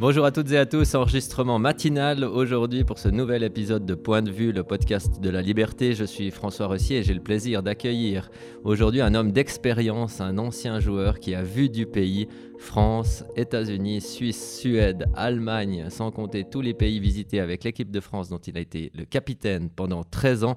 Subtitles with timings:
[0.00, 4.22] Bonjour à toutes et à tous, enregistrement matinal aujourd'hui pour ce nouvel épisode de Point
[4.22, 5.92] de vue, le podcast de la liberté.
[5.92, 8.30] Je suis François Rossier et j'ai le plaisir d'accueillir
[8.64, 12.28] aujourd'hui un homme d'expérience, un ancien joueur qui a vu du pays,
[12.58, 18.30] France, États-Unis, Suisse, Suède, Allemagne, sans compter tous les pays visités avec l'équipe de France
[18.30, 20.56] dont il a été le capitaine pendant 13 ans.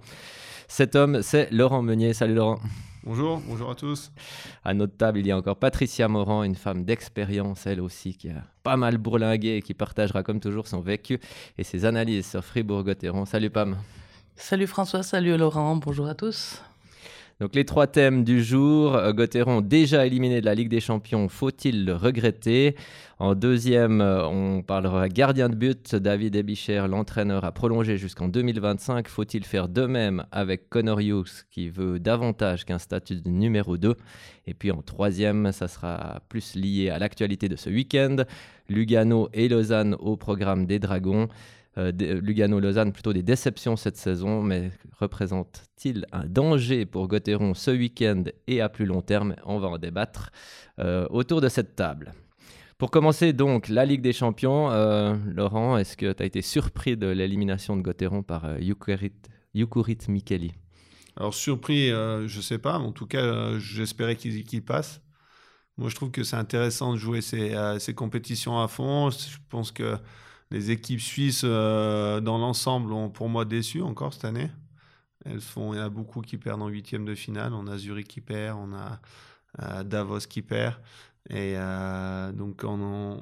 [0.69, 2.13] Cet homme, c'est Laurent Meunier.
[2.13, 2.61] Salut Laurent.
[3.05, 4.13] Bonjour, bonjour à tous.
[4.63, 8.29] À notre table, il y a encore Patricia Morand, une femme d'expérience, elle aussi, qui
[8.29, 11.19] a pas mal bourlingué et qui partagera comme toujours son vécu
[11.57, 13.25] et ses analyses sur Fribourg-Gotteron.
[13.25, 13.75] Salut Pam.
[14.37, 16.61] Salut François, salut Laurent, bonjour à tous.
[17.43, 21.27] Donc les trois thèmes du jour, euh, Gauthieron déjà éliminé de la Ligue des Champions,
[21.27, 22.77] faut-il le regretter?
[23.19, 29.09] En deuxième, euh, on parlera gardien de but, David Ebicher, l'entraîneur a prolongé jusqu'en 2025,
[29.09, 33.97] faut-il faire de même avec Connor Hughes qui veut davantage qu'un statut de numéro 2
[34.47, 38.23] Et puis en troisième, ça sera plus lié à l'actualité de ce week-end,
[38.69, 41.27] Lugano et Lausanne au programme des Dragons.
[41.77, 47.71] Euh, euh, Lugano-Lausanne plutôt des déceptions cette saison, mais représente-t-il un danger pour Gauthieron ce
[47.71, 49.35] week-end et à plus long terme?
[49.45, 50.29] On va en débattre
[50.79, 52.13] euh, autour de cette table.
[52.77, 54.69] Pour commencer donc la Ligue des Champions,
[55.27, 59.13] Laurent, est-ce que tu as été surpris de l'élimination de Gauthieron par Yukurit,
[59.53, 60.51] Yukurit Mikeli
[61.15, 65.01] Alors surpris, je sais pas, mais en tout cas j'espérais qu'il passe.
[65.77, 69.11] Moi je trouve que c'est intéressant de jouer ces, ces compétitions à fond.
[69.11, 69.95] Je pense que
[70.53, 74.51] les équipes suisses, euh, dans l'ensemble, ont pour moi déçu encore cette année.
[75.25, 77.53] Elles font, il y en a beaucoup qui perdent en huitième de finale.
[77.53, 78.99] On a Zurich qui perd, on a
[79.61, 80.75] euh, Davos qui perd.
[81.29, 83.19] Et euh, donc, on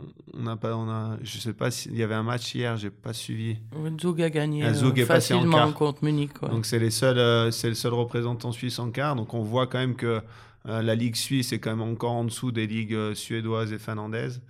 [0.58, 3.58] pas, on a, je sais pas s'il y avait un match hier, j'ai pas suivi.
[4.02, 4.66] Zug a gagné
[5.06, 6.32] facilement contre Munich.
[6.42, 9.16] Donc, c'est les seuls, c'est le seul représentant suisse en quart.
[9.16, 10.22] Donc, on voit quand même que
[10.66, 14.42] la ligue suisse est quand même encore en dessous des ligues suédoises et finlandaises.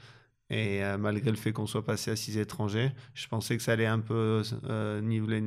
[0.52, 3.72] Et euh, malgré le fait qu'on soit passé à six étrangers, je pensais que ça
[3.72, 5.42] allait un peu euh, niveler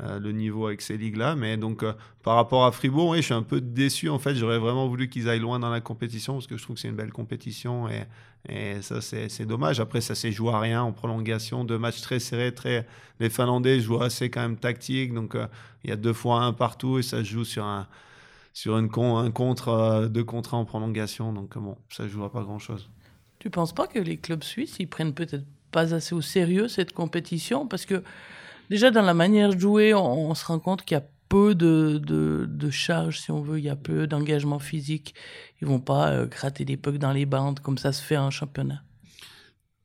[0.00, 1.34] euh, le niveau avec ces ligues-là.
[1.34, 1.84] Mais donc,
[2.22, 4.08] par rapport à Fribourg, oui, je suis un peu déçu.
[4.08, 6.76] En fait, j'aurais vraiment voulu qu'ils aillent loin dans la compétition parce que je trouve
[6.76, 7.88] que c'est une belle compétition.
[7.88, 9.80] Et, ça, c'est dommage.
[9.80, 11.64] Après, ça s'est joué à rien en prolongation.
[11.64, 12.54] Deux matchs très serrés.
[12.54, 12.86] Très...
[13.18, 15.12] Les Finlandais jouent assez quand même tactique.
[15.12, 15.36] Donc,
[15.82, 17.88] il y a deux fois un partout et ça se joue sur un
[18.52, 21.32] sur un contre, deux contrats en prolongation.
[21.32, 22.88] Donc, bon, ça ne jouera pas grand-chose.
[23.40, 26.92] Tu penses pas que les clubs suisses, ils prennent peut-être pas assez au sérieux cette
[26.92, 27.66] compétition?
[27.66, 28.04] Parce que
[28.68, 32.00] déjà, dans la manière de jouer, on, se rend compte qu'il y a peu de,
[32.04, 35.14] de, de charges, si on veut, il y a peu d'engagement physique.
[35.62, 38.30] Ils vont pas euh, gratter des pucks dans les bandes comme ça se fait en
[38.30, 38.82] championnat.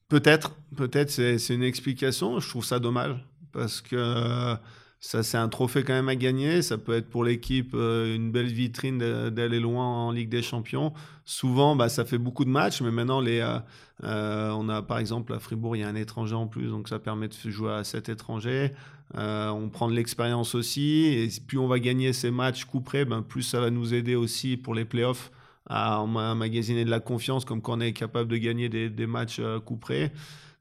[0.10, 2.40] Peut-être, peut-être c'est une explication.
[2.40, 3.16] Je trouve ça dommage
[3.54, 4.56] parce que
[5.00, 6.62] ça c'est un trophée quand même à gagner.
[6.62, 10.94] Ça peut être pour l'équipe euh, une belle vitrine d'aller loin en Ligue des Champions.
[11.26, 13.60] Souvent, bah, ça fait beaucoup de matchs, mais maintenant, les, euh,
[14.04, 16.90] euh, on a par exemple à Fribourg, il y a un étranger en plus, donc
[16.90, 18.74] ça permet de jouer à sept étrangers.
[19.14, 23.44] on prend de l'expérience aussi, et plus on va gagner ces matchs couperés, ben, plus
[23.44, 25.32] ça va nous aider aussi pour les playoffs
[25.68, 29.42] à emmagasiner de la confiance, comme quand on est capable de gagner des, des matchs
[29.66, 30.12] couperés.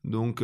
[0.05, 0.43] Donc,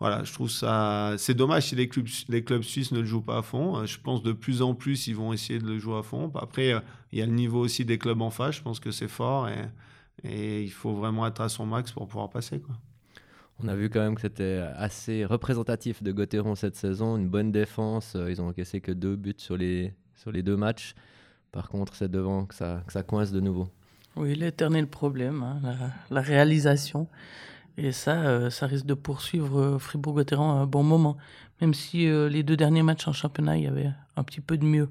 [0.00, 1.14] voilà, je trouve ça.
[1.18, 3.78] C'est dommage si les clubs, les clubs suisses ne le jouent pas à fond.
[3.78, 6.30] Euh, je pense de plus en plus, ils vont essayer de le jouer à fond.
[6.36, 8.56] Après, euh, il y a le niveau aussi des clubs en face.
[8.56, 9.64] Je pense que c'est fort et,
[10.22, 12.60] et, il faut vraiment être à son max pour pouvoir passer.
[12.60, 12.76] Quoi.
[13.60, 17.16] On a vu quand même que c'était assez représentatif de Gauthieron cette saison.
[17.16, 18.14] Une bonne défense.
[18.14, 20.94] Euh, ils ont encaissé que deux buts sur les, sur les deux matchs.
[21.50, 23.68] Par contre, c'est devant que ça, que ça coince de nouveau.
[24.14, 25.76] Oui, l'éternel problème, hein, la,
[26.10, 27.08] la réalisation.
[27.80, 31.16] Et ça, euh, ça risque de poursuivre euh, Fribourg-Gotteron un bon moment,
[31.60, 34.58] même si euh, les deux derniers matchs en championnat, il y avait un petit peu
[34.58, 34.88] de mieux.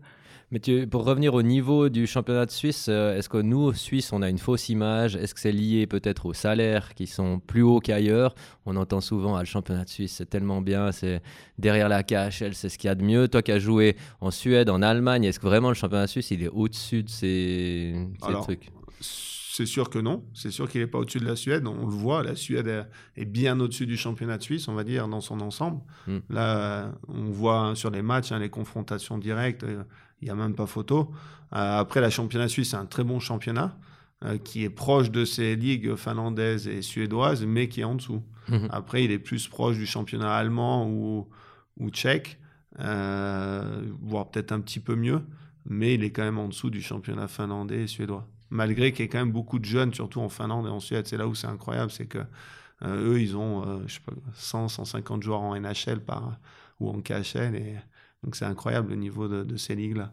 [0.51, 4.21] Mais tu, pour revenir au niveau du championnat de Suisse, est-ce que nous, Suisse, on
[4.21, 5.17] a une fausse image?
[5.17, 8.33] Est-ce que c'est lié peut-être aux salaires qui sont plus hauts qu'ailleurs?
[8.65, 11.21] On entend souvent ah, le championnat de Suisse, c'est tellement bien, c'est
[11.57, 13.27] derrière la KHL, c'est ce qu'il y a de mieux.
[13.27, 16.41] Toi qui as joué en Suède, en Allemagne, est-ce que vraiment le championnat suisse, il
[16.41, 18.71] est au-dessus de ces, ces trucs?
[19.57, 20.23] C'est sûr que non.
[20.35, 21.65] C'est sûr qu'il n'est pas au-dessus de la Suède.
[21.65, 25.07] On le voit, la Suède est bien au-dessus du championnat de Suisse, on va dire,
[25.07, 25.81] dans son ensemble.
[26.05, 26.19] Hmm.
[26.29, 29.83] Là, on voit hein, sur les matchs, hein, les confrontations directes, euh,
[30.21, 31.11] il n'y a même pas photo.
[31.55, 33.79] Euh, après, la championnat suisse, c'est un très bon championnat
[34.25, 38.21] euh, qui est proche de ces ligues finlandaises et suédoises, mais qui est en dessous.
[38.49, 38.67] Hmm.
[38.69, 41.27] Après, il est plus proche du championnat allemand ou,
[41.77, 42.39] ou tchèque,
[42.77, 45.21] voire peut-être un petit peu mieux,
[45.65, 48.27] mais il est quand même en dessous du championnat finlandais et suédois.
[48.49, 51.07] Malgré qu'il y ait quand même beaucoup de jeunes, surtout en Finlande et en Suède.
[51.07, 52.19] C'est là où c'est incroyable, c'est que
[52.85, 56.01] eux, ils ont, je sais pas, 100, 150 joueurs en NHL
[56.79, 57.81] ou en KHL.
[58.23, 60.11] Donc c'est incroyable le niveau de, ces ligues-là.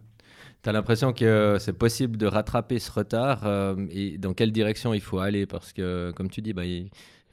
[0.62, 3.46] Tu as l'impression que c'est possible de rattraper ce retard
[3.90, 5.46] et dans quelle direction il faut aller?
[5.46, 6.64] Parce que, comme tu dis, bah,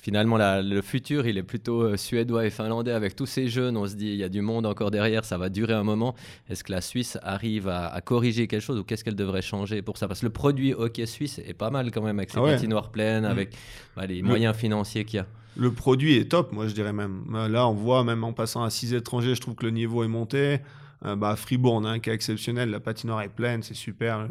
[0.01, 3.77] finalement, le futur, il est plutôt euh, suédois et finlandais avec tous ces jeunes.
[3.77, 6.15] On se dit, il y a du monde encore derrière, ça va durer un moment.
[6.49, 9.97] Est-ce que la Suisse arrive à, corriger quelque chose ou qu'est-ce qu'elle devrait changer pour
[9.97, 10.07] ça?
[10.07, 12.89] Parce que le produit hockey suisse est pas mal quand même avec ses ah patinoires
[12.89, 13.31] pleines, mm.
[13.31, 13.55] avec
[13.95, 15.27] bah, les moyens financiers qu'il y a.
[15.57, 17.23] Le produit est top, moi je dirais même.
[17.49, 20.07] Là, on voit, même en passant à 6 étrangers, je trouve que le niveau est
[20.07, 20.59] monté.
[21.03, 22.69] Euh, bah, Fribourg, on a un cas exceptionnel.
[22.69, 24.27] La patinoire est pleine, c'est super.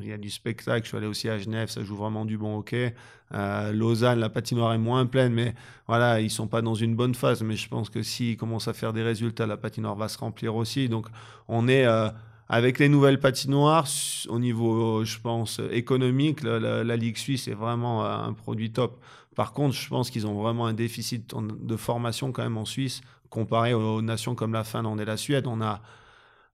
[0.00, 0.84] Il y a du spectacle.
[0.84, 2.94] Je suis allé aussi à Genève, ça joue vraiment du bon hockey.
[3.34, 5.54] Euh, Lausanne, la patinoire est moins pleine, mais
[5.88, 7.42] voilà, ils sont pas dans une bonne phase.
[7.42, 10.54] Mais je pense que s'ils commencent à faire des résultats, la patinoire va se remplir
[10.54, 10.88] aussi.
[10.88, 11.08] Donc,
[11.48, 12.08] on est euh,
[12.48, 13.88] avec les nouvelles patinoires,
[14.28, 19.00] au niveau, je pense, économique, la, Ligue suisse est vraiment un produit top.
[19.34, 23.02] Par contre, je pense qu'ils ont vraiment un déficit de formation quand même en Suisse
[23.30, 25.80] comparé aux nations comme la Finlande et la Suède, on a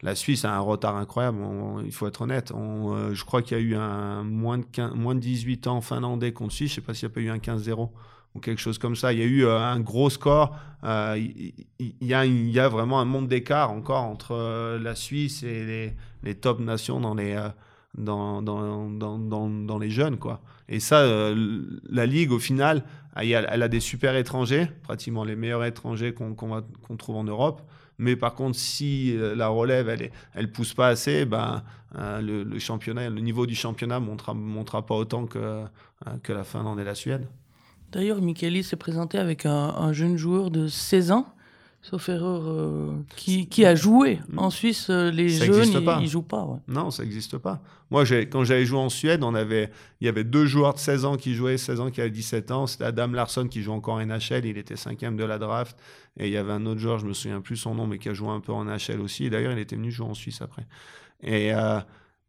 [0.03, 1.39] la Suisse a un retard incroyable,
[1.85, 2.53] il faut être honnête.
[2.53, 4.65] Euh, je crois qu'il y a eu un moins de,
[4.95, 7.21] moins de 18 ans finlandais contre Suisse, je ne sais pas s'il n'y a pas
[7.21, 7.89] eu un 15-0
[8.35, 9.13] ou quelque chose comme ça.
[9.13, 10.57] Il y a eu euh, un gros score.
[10.83, 11.17] Euh,
[11.79, 16.99] il, y a, vraiment un monde d'écart encore entre la Suisse et les, top nations
[16.99, 17.41] dans les,
[17.97, 20.17] dans, les jeunes.
[20.17, 20.41] Quoi.
[20.69, 21.05] Et ça,
[21.89, 22.85] la Ligue, au final,
[23.17, 27.63] elle a des super étrangers, pratiquement les meilleurs étrangers qu'on trouve en Europe.
[27.99, 31.63] Mais par contre, si euh, la relève, elle, elle pousse pas assez, ben,
[31.97, 35.67] euh, le, championnat, le niveau du championnat ne montera, pas autant que, euh,
[36.23, 37.29] que la Finlande et la Suède.
[37.93, 41.27] D'ailleurs, Micheli s'est présenté avec un, un, jeune joueur de 16 ans
[41.83, 44.21] sauf erreur, euh, qui, qui, a joué.
[44.29, 44.39] Mm.
[44.39, 45.69] En Suisse, euh, les jeunes,
[45.99, 46.61] ils ne jouent pas.
[46.69, 47.61] Non, ça n'existe pas.
[47.91, 49.71] Moi, quand j'avais joué en Suède, on avait,
[50.01, 52.51] il y avait deux joueurs de 16 ans qui jouaient, 16 ans qui avaient 17
[52.53, 52.67] ans.
[52.67, 55.77] C'était Adam Larsson qui joue encore en NHL, il était cinquième de la draft.
[56.17, 58.09] Et il y avait un autre joueur, je me souviens plus son nom, mais qui
[58.09, 59.29] a joué un peu en NHL aussi.
[59.29, 60.67] D'ailleurs, il était venu jouer en Suisse après.
[61.23, 61.81] Et, euh,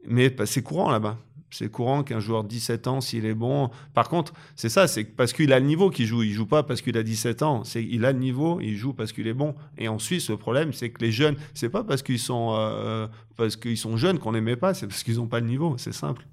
[0.07, 1.17] mais bah, c'est courant là-bas.
[1.53, 3.69] C'est courant qu'un joueur de 17 ans, s'il est bon.
[3.93, 6.23] Par contre, c'est ça, c'est parce qu'il a le niveau qu'il joue.
[6.23, 7.63] Il joue pas parce qu'il a 17 ans.
[7.63, 9.53] C'est il a le niveau, il joue parce qu'il est bon.
[9.77, 13.07] Et en Suisse, le problème, c'est que les jeunes, c'est pas parce qu'ils sont euh,
[13.37, 15.75] parce qu'ils sont jeunes qu'on les met pas, c'est parce qu'ils n'ont pas le niveau.
[15.77, 16.25] C'est simple.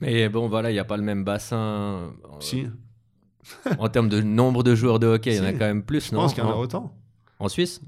[0.00, 1.56] Mais bon, voilà, il n'y a pas le même bassin.
[1.56, 2.08] Euh,
[2.38, 2.66] si.
[3.78, 6.12] en termes de nombre de joueurs de hockey, il y en a quand même plus,
[6.12, 6.20] non?
[6.20, 6.94] Je pense qu'il y en a autant.
[7.40, 7.80] En Suisse?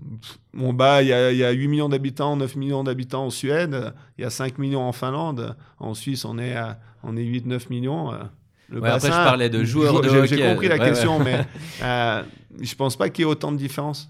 [0.54, 3.92] Bon, bah, il y, a, y a 8 millions d'habitants, 9 millions d'habitants en Suède,
[4.16, 5.56] il y a 5 millions en Finlande.
[5.78, 6.54] En Suisse, on est,
[7.02, 8.12] on est 8-9 millions.
[8.70, 10.36] Le après, je parlais de joueurs de hockey.
[10.36, 11.44] J'ai compris la question, mais
[11.82, 12.22] euh,
[12.60, 14.08] je pense pas qu'il y ait autant de différence.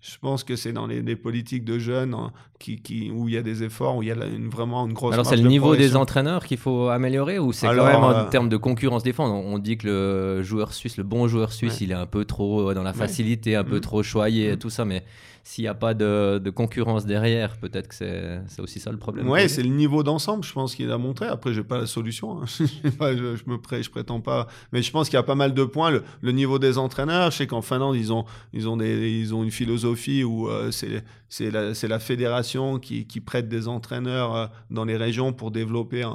[0.00, 3.36] Je pense que c'est dans les, politiques de jeunes hein, qui, qui, où il y
[3.36, 5.12] a des efforts, où il y a une, vraiment une grosse.
[5.12, 8.24] Alors c'est le niveau des entraîneurs qu'il faut améliorer ou c'est quand même en euh,
[8.28, 11.90] termes de concurrence défendre on, dit que le joueur suisse, le bon joueur suisse, il
[11.90, 13.80] est un peu trop dans la facilité, un peu mm.
[13.80, 14.58] trop choyé, mm.
[14.58, 15.02] tout ça, mais
[15.48, 19.30] s'il n'y a pas de, concurrence derrière, peut-être que c'est aussi ça le problème.
[19.30, 21.26] Oui, c'est le niveau d'ensemble, je pense, qu'il a montré.
[21.26, 22.42] Après, je n'ai pas la solution.
[22.42, 22.44] Hein.
[22.58, 24.46] je, je, me pré, je prétends pas.
[24.72, 26.02] Mais je pense qu'il y a pas mal de points.
[26.20, 29.42] Le, niveau des entraîneurs, je sais qu'en Finlande, ils ont, ils, ont des, ils ont
[29.42, 34.46] une philosophie où euh, c'est c'est la, la, fédération qui, qui, prête des entraîneurs euh,
[34.70, 36.06] dans les régions pour développer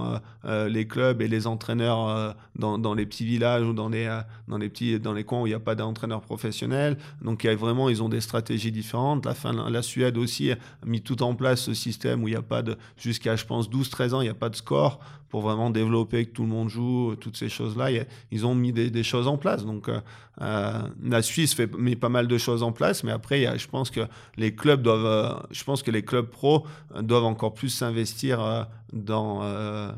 [0.46, 4.08] euh, les clubs et les entraîneurs dans, dans, les petits villages ou dans les,
[4.48, 6.98] dans les, petits, dans les coins où il n'y a pas d'entraîneurs professionnels.
[7.22, 9.26] Donc, y a vraiment, ils ont des stratégies différentes.
[9.26, 12.38] La, fin, la Suède aussi a mis tout en place ce système où il n'y
[12.38, 15.00] a pas de, jusqu'à, je pense, 12-13 ans, il n'y a pas de score
[15.34, 17.90] pour vraiment développer que tout le monde joue, toutes ces choses-là.
[18.30, 19.66] Ils ont mis des, choses en place.
[19.66, 20.00] Donc, euh,
[20.42, 23.48] euh, la Suisse fait, met pas mal de choses en place, mais après, il y
[23.48, 24.02] a, je pense que
[24.38, 26.68] les clubs doivent, euh, je pense que les clubs pro
[27.02, 29.42] doivent encore plus s'investir dans,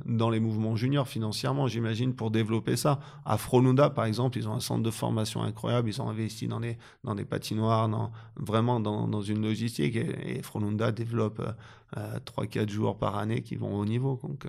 [0.06, 3.02] dans les mouvements juniors financièrement, j'imagine, pour développer ça.
[3.26, 5.90] À Fronunda, par exemple, ils ont un centre de formation incroyable.
[5.90, 9.98] Ils ont investi dans des, dans des patinoires, dans, vraiment dans, dans une logistique.
[9.98, 11.46] Et, et Fronunda développe
[11.94, 14.18] 3-4 joueurs par année qui vont au niveau.
[14.24, 14.48] Donc,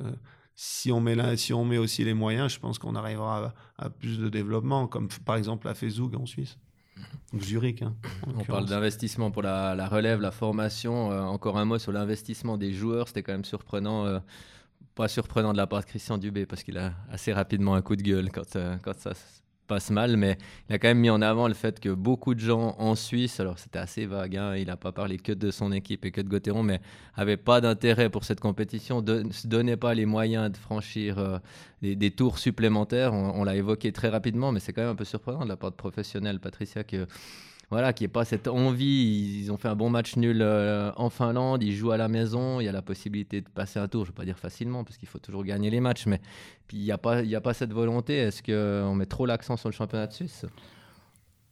[0.59, 3.91] si on, met là, si on met aussi les moyens, je pense qu'on arrivera à,
[3.91, 6.59] plus de développement, comme par exemple la FEZUG en Suisse.
[7.39, 7.83] Zurich.
[7.83, 7.95] Hein,
[8.39, 11.13] on parle d'investissement pour la, relève, la formation.
[11.13, 13.09] Euh, encore un mot sur l'investissement des joueurs.
[13.09, 14.07] C'était quand même surprenant.
[14.07, 14.19] Euh,
[14.95, 17.97] pas surprenant de la part de Christian Dubé parce qu'il a assez rapidement un coup
[17.97, 19.13] de gueule quand, euh, quand ça
[19.67, 22.41] passe mal, mais il a quand même mis en avant le fait que beaucoup de
[22.41, 25.73] gens en Suisse, alors c'était assez vague, hein, il n'a pas parlé que de son
[25.73, 26.81] équipe et que de Gauthieron, mais
[27.17, 31.39] n'avaient pas d'intérêt pour cette compétition, ne se donnaient pas les moyens de franchir euh,
[31.83, 33.13] des, tours supplémentaires.
[33.13, 35.71] On, l'a évoqué très rapidement, mais c'est quand même un peu surprenant de la part
[35.71, 37.07] de professionnels, Patricia, que
[37.71, 39.41] voilà, qu'il n'y ait pas cette envie.
[39.41, 42.61] Ils ont fait un bon match nul euh, en Finlande, ils jouent à la maison,
[42.61, 44.85] il y a la possibilité de passer un tour, je ne vais pas dire facilement,
[44.85, 46.21] parce qu'il faut toujours gagner les matchs, mais
[46.73, 48.17] il n'y a, pas, a pas cette volonté.
[48.17, 50.47] Est-ce qu'on met trop l'accent sur le championnat de Suisse?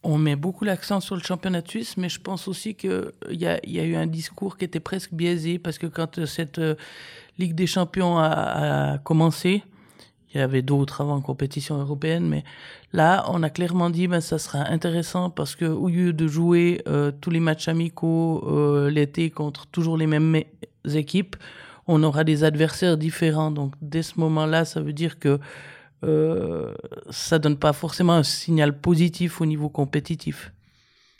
[0.03, 3.47] On met beaucoup l'accent sur le championnat de Suisse, mais je pense aussi qu'il y
[3.47, 6.59] a, y a eu un discours qui était presque biaisé, parce que quand euh, cette
[6.59, 6.75] euh,
[7.37, 9.63] Ligue des Champions a commencé,
[10.35, 12.43] il y avait d'autres avant compétition européenne, mais
[12.91, 16.81] là, on a clairement dit, ben, ça sera intéressant parce que au lieu de jouer
[16.87, 20.41] euh, tous les matchs amicaux euh, l'été contre toujours les mêmes
[20.93, 21.37] équipes,
[21.87, 23.49] on aura des adversaires différents.
[23.49, 25.39] Donc, dès ce moment-là, ça veut dire que
[26.03, 26.73] euh,
[27.09, 30.51] ça donne pas forcément un signal positif au niveau compétitif.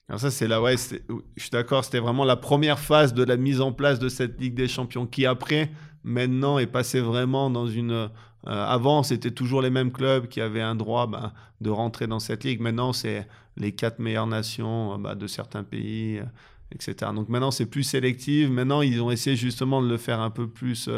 [0.09, 3.37] Alors ça, c'est là, ouais, je suis d'accord, c'était vraiment la première phase de la
[3.37, 5.71] mise en place de cette Ligue des Champions qui, après,
[6.03, 8.09] maintenant, est passée vraiment dans une
[8.45, 12.43] avant, c'était toujours les mêmes clubs qui avaient un droit bah, de rentrer dans cette
[12.43, 12.59] ligue.
[12.59, 16.23] Maintenant, c'est les quatre meilleures nations euh, bah, de certains pays, euh,
[16.71, 17.11] etc.
[17.13, 18.49] Donc maintenant, c'est plus sélectif.
[18.49, 20.89] Maintenant, ils ont essayé justement de le faire un peu plus,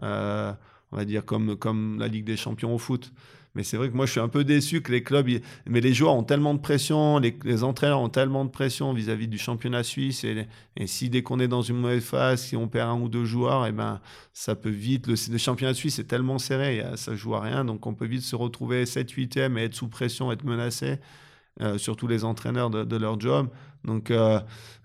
[0.00, 3.12] on va dire, comme, comme la Ligue des champions au foot.
[3.54, 5.28] Mais c'est vrai que moi, je suis un peu déçu que les clubs.
[5.66, 9.38] Mais les joueurs ont tellement de pression, les, entraîneurs ont tellement de pression vis-à-vis du
[9.38, 10.24] championnat suisse.
[10.24, 10.46] Et,
[10.86, 13.66] si dès qu'on est dans une mauvaise phase, si on perd un ou deux joueurs,
[13.66, 14.00] et eh ben,
[14.32, 15.06] ça peut vite.
[15.06, 17.64] Le, championnat suisse est tellement serré, ça joue à rien.
[17.64, 20.98] Donc on peut vite se retrouver 7-8e et être sous pression, être menacé.
[21.60, 23.48] Euh, surtout les entraîneurs de, leur job.
[23.84, 24.40] Donc, euh,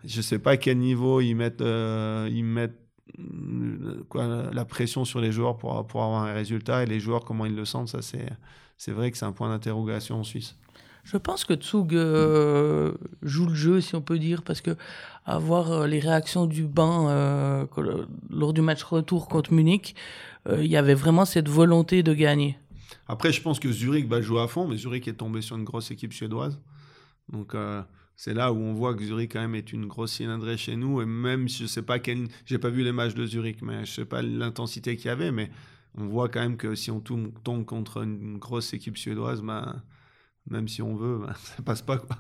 [0.06, 2.78] je ne sais pas à quel niveau ils mettent, euh, ils mettent
[4.10, 7.46] quoi, la pression sur les joueurs pour, pour avoir un résultat et les joueurs, comment
[7.46, 8.30] ils le sentent, ça c'est,
[8.78, 10.56] c'est vrai que c'est un point d'interrogation en Suisse.
[11.04, 14.76] Je pense que Tsug euh, joue le jeu, si on peut dire, parce que
[15.26, 17.66] avoir euh, les réactions du banc euh,
[18.30, 19.96] lors du match retour contre Munich,
[20.52, 22.58] il y avait vraiment cette volonté de gagner.
[23.08, 25.64] Après, je pense que Zurich va jouer à fond, mais Zurich est tombé sur une
[25.64, 26.60] grosse équipe suédoise.
[27.32, 27.56] Donc,
[28.20, 31.02] c'est là où on voit que Zurich quand même est une grosse cylindrée chez nous.
[31.02, 33.86] Et même si je sais pas quel, j'ai pas vu les matchs de Zurich, mais
[33.86, 35.50] je sais pas l'intensité qu'il y avait, mais
[35.98, 39.82] on voit quand même que si on tombe contre une grosse équipe suédoise, ben,
[40.50, 42.18] même si on veut, ben, ça passe pas quoi.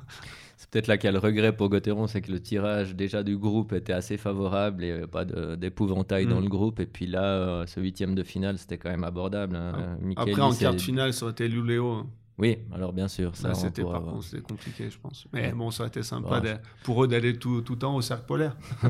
[0.56, 3.22] C'est peut-être là qu'il y a le regret pour Gauthieron, c'est que le tirage déjà
[3.22, 6.44] du groupe était assez favorable et pas d'épouvantail dans mm.
[6.44, 6.80] le groupe.
[6.80, 9.58] Et puis là, euh, ce huitième de finale, c'était quand même abordable.
[9.58, 9.98] Hein.
[10.16, 12.06] Après, en quart de finale, ça aurait été Luléo.
[12.40, 13.36] Oui, alors bien sûr.
[13.36, 15.28] Ça, c'était compliqué, je pense.
[15.34, 16.42] Mais bon, ça aurait été sympa
[16.84, 18.56] pour eux d'aller tout, tout le temps au cercle polaire.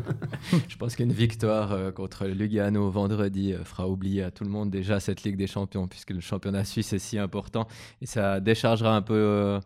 [0.67, 4.69] je pense qu'une victoire euh, contre Lugano vendredi euh, fera oublier à tout le monde
[4.69, 7.67] déjà cette Ligue des Champions, puisque le championnat suisse est si important.
[8.01, 9.59] Et ça déchargera un peu euh,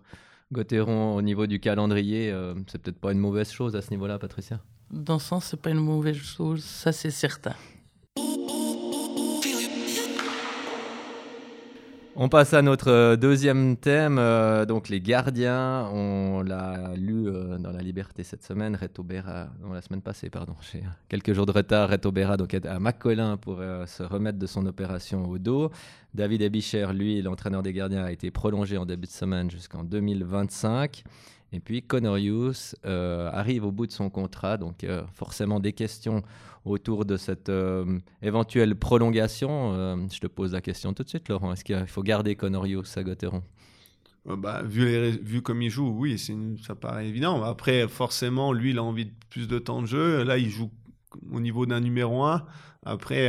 [0.88, 2.32] au niveau du calendrier.
[2.32, 4.60] Euh, c'est peut-être pas une mauvaise chose à ce niveau-là, Patricia?
[4.92, 7.56] Dans ce sens, c'est pas une mauvaise chose, ça c'est certain.
[12.16, 15.90] On passe à notre euh, deuxième thème, euh, donc les gardiens.
[15.92, 18.76] On l'a lu euh, dans La Liberté cette semaine.
[18.76, 21.90] Reto Berra, non, la semaine passée, pardon, j'ai quelques jours de retard.
[21.90, 25.72] Reto Berra donc, à McCollin pour se remettre de son opération au dos.
[26.14, 31.04] David Ebicher, lui, l'entraîneur des gardiens, a été prolongé en début de semaine jusqu'en 2025.
[31.54, 35.72] Et puis Connor Hughes euh, arrive au bout de son contrat, donc euh, forcément des
[35.72, 36.24] questions
[36.66, 40.08] autour de cette euh, éventuelle prolongation.
[40.12, 41.54] je te pose la question tout de suite, Laurent.
[41.54, 43.44] Est-ce qu'il faut garder Connor Hughes à Gauthieron
[44.26, 46.18] bah, vu, les, vu comme il joue, oui,
[46.66, 47.44] ça paraît évident.
[47.44, 50.24] Après, forcément, lui, il a envie de plus de temps de jeu.
[50.24, 50.72] Là, il joue
[51.32, 52.46] au niveau d'un numéro 1.
[52.86, 53.28] Après,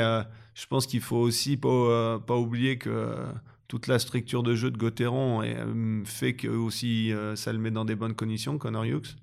[0.54, 3.16] je pense qu'il faut aussi pas, pas oublier que
[3.68, 7.70] toute la structure de jeu de Gauthieron euh, fait que aussi euh, ça le met
[7.70, 9.16] dans des bonnes conditions, Connor Hughes.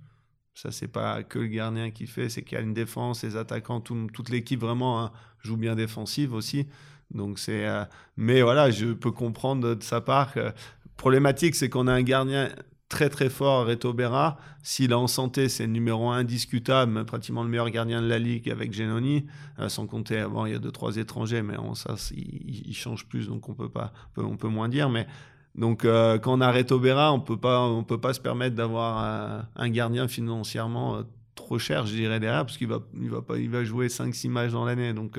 [0.53, 3.37] Ça, c'est pas que le gardien qui fait, c'est qu'il y a une défense, les
[3.37, 6.67] attaquants, toute l'équipe vraiment hein, joue bien défensive aussi.
[7.11, 7.85] Donc c'est, euh,
[8.17, 10.51] mais voilà, je peux comprendre de sa part que
[10.97, 12.49] problématique, c'est qu'on a un gardien
[12.91, 14.37] très très fort, Reto Berra.
[14.63, 18.49] S'il est en santé, c'est le numéro indiscutable, pratiquement le meilleur gardien de la ligue
[18.49, 19.25] avec Genoni.
[19.59, 23.27] Euh, sans compter, bon, il y a deux trois étrangers, mais ça, il, change plus,
[23.27, 24.89] donc on peut pas, on peut, moins dire.
[24.89, 25.07] Mais
[25.55, 28.55] donc euh, quand on a Reto Berra, on peut pas, on peut pas se permettre
[28.55, 31.03] d'avoir un gardien financièrement euh,
[31.35, 34.29] trop cher, je dirais derrière, parce qu'il va, il va pas, il va jouer 5-6
[34.29, 35.17] matchs dans l'année, donc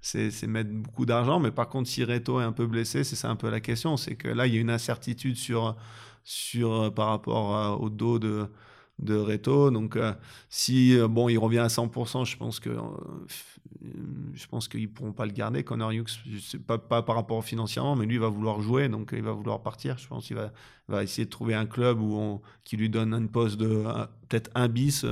[0.00, 1.40] c'est mettre beaucoup d'argent.
[1.40, 3.96] Mais par contre, si Reto est un peu blessé, c'est ça un peu la question,
[3.96, 5.76] c'est que là, il y a une incertitude sur
[6.24, 8.46] sur, euh, par rapport euh, au dos de,
[8.98, 9.70] de Reto.
[9.70, 10.12] Donc, euh,
[10.48, 12.76] si bon, il revient à 100%, je pense que
[14.34, 15.64] je pense pourront pas le garder.
[15.64, 16.10] Connor Hughes,
[16.66, 19.96] pas, par rapport financièrement, mais lui il va vouloir jouer, donc il va vouloir partir.
[19.98, 20.52] Je pense qu'il va,
[20.88, 23.84] va essayer de trouver un club où qui lui donne une poste de
[24.28, 25.06] peut-être un bis,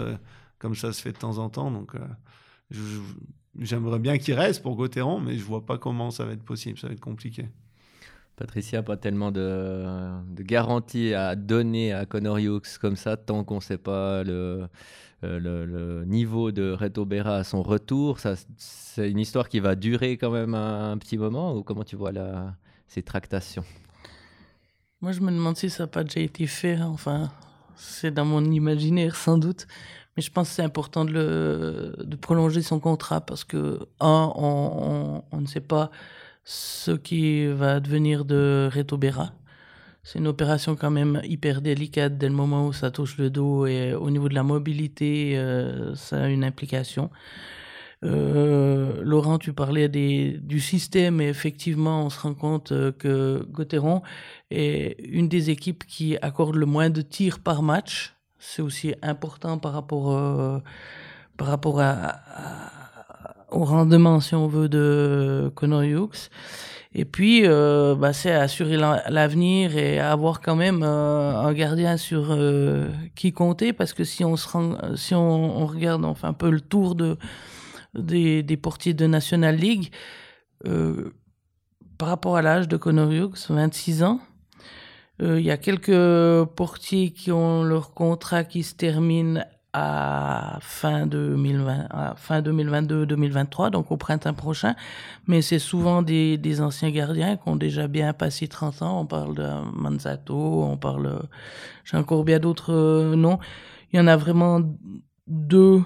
[0.58, 1.70] comme ça se fait de temps en temps.
[1.70, 1.94] Donc,
[3.60, 6.78] j'aimerais bien qu'il reste pour Gauthieron, mais je vois pas comment ça va être possible.
[6.78, 7.46] Ça va être compliqué.
[8.36, 9.84] Patricia, pas tellement de,
[10.30, 14.68] de garantie à donner à Connor Hughes comme ça, tant qu'on ne sait pas le,
[15.24, 18.18] euh, le, niveau de Reto Berra à son retour.
[18.56, 22.12] C'est une histoire qui va durer quand même un, petit moment, ou comment tu vois
[22.12, 22.54] la,
[22.86, 23.64] ces tractations?
[25.00, 26.74] Moi, je me demande si ça n'a pas déjà été fait.
[26.74, 26.90] Hein.
[26.92, 27.32] Enfin,
[27.74, 29.66] c'est dans mon imaginaire, sans doute.
[30.18, 35.46] Mais je pense que c'est important de, prolonger son contrat parce que, un, on, ne
[35.46, 35.92] sait pas
[36.42, 39.30] ce qui va devenir de Reto Berra.
[40.02, 43.66] C'est une opération quand même hyper délicate dès le moment où ça touche le dos
[43.66, 47.10] et au niveau de la mobilité, euh, ça a une implication.
[48.04, 54.02] Euh, Laurent, tu parlais du système et effectivement, on se rend compte euh, que Gauthieron
[54.50, 58.17] est une des équipes qui accorde le moins de tirs par match.
[58.38, 60.62] C'est aussi important par rapport,
[61.36, 61.82] par rapport
[63.50, 66.30] au rendement, si on veut, de Connor Hughes.
[66.94, 72.28] Et puis, euh, bah, c'est assurer l'avenir et avoir quand même euh, un gardien sur
[72.30, 74.48] euh, qui compter, parce que si on se
[74.96, 77.18] si on, regarde enfin un peu le tour de
[77.94, 79.90] des, des portiers de National League,
[81.98, 84.20] par rapport à l'âge de Connor Hughes, 26 ans,
[85.20, 91.86] il y a quelques portiers qui ont leur contrat qui se termine à fin, 2020,
[91.90, 94.74] à fin 2022-2023, donc au printemps prochain.
[95.26, 99.00] Mais c'est souvent des, des, anciens gardiens qui ont déjà bien passé 30 ans.
[99.00, 101.22] On parle de Manzato, on parle...
[101.84, 103.38] J'ai encore bien d'autres euh, noms.
[103.92, 104.60] Il y en a vraiment
[105.26, 105.82] deux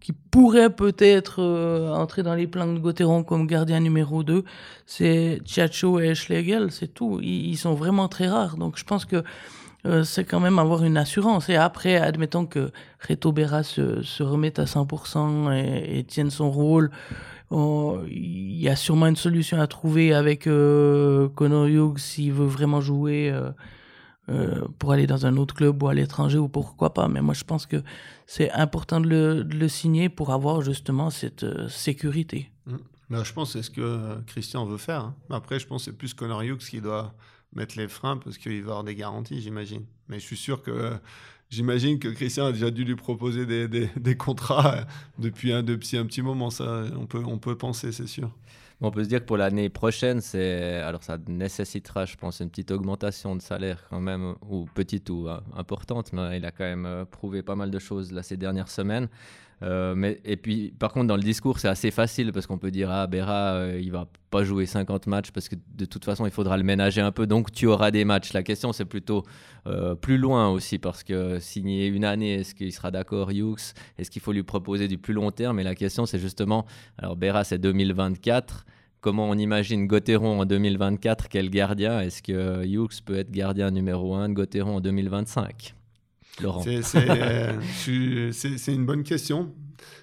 [0.00, 4.44] qui pourraient peut-être euh, entrer dans les plans de Gauthieron comme gardien numéro 2.
[4.86, 7.20] C'est Chiacho et Schlegel, c'est tout.
[7.22, 8.56] Ils, sont vraiment très rares.
[8.56, 9.22] Donc je pense que
[9.86, 11.48] euh, c'est quand même avoir une assurance.
[11.48, 12.70] Et après, admettons que
[13.06, 16.90] Reto Berra se, se remette à 100% et, et, tienne son rôle.
[17.52, 22.80] Il y a sûrement une solution à trouver avec euh, Conor Hughes s'il veut vraiment
[22.80, 23.32] jouer
[24.30, 27.08] euh, pour aller dans un autre club ou à l'étranger ou pourquoi pas.
[27.08, 27.82] Mais moi, je pense que
[28.32, 32.48] c'est important de le, de le, signer pour avoir justement cette euh, sécurité.
[32.66, 33.24] Mmh.
[33.24, 35.06] je pense que c'est ce que Christian veut faire.
[35.06, 35.16] Hein.
[35.30, 37.12] Après, je pense que c'est plus Conor Hughes qui doit
[37.56, 39.82] mettre les freins parce qu'il va avoir des garanties, j'imagine.
[40.06, 40.92] Mais je suis sûr que
[41.48, 44.86] j'imagine que Christian a déjà dû lui proposer des, des, contrats
[45.18, 46.50] depuis un, depuis un petit moment.
[46.50, 48.30] Ça, on peut, on peut penser, c'est sûr.
[48.82, 50.20] On peut se dire que pour l'année prochaine,
[50.82, 55.28] alors ça nécessitera, je pense, une petite augmentation de salaire quand même, ou petite ou
[55.28, 58.38] hein, importante, mais il a quand même euh, prouvé pas mal de choses là ces
[58.38, 59.08] dernières semaines.
[59.62, 62.70] Euh, mais, et puis, par contre, dans le discours, c'est assez facile parce qu'on peut
[62.70, 66.24] dire Ah, Berra, euh, il va pas jouer 50 matchs parce que de toute façon,
[66.24, 68.32] il faudra le ménager un peu, donc tu auras des matchs.
[68.32, 69.24] La question, c'est plutôt
[69.66, 73.74] euh, plus loin aussi parce que signer une année, est-ce qu'il sera d'accord, Hughes?
[73.98, 75.60] Est-ce qu'il faut lui proposer du plus long terme?
[75.60, 76.64] Et la question, c'est justement
[76.98, 78.66] Alors, Berra, c'est 2024
[79.02, 82.02] comment on imagine Gauthieron en 2024, quel gardien?
[82.02, 85.74] Est-ce que Hughes peut être gardien numéro 1 de Gauthieron en 2025
[86.94, 89.52] euh, c'est une bonne question.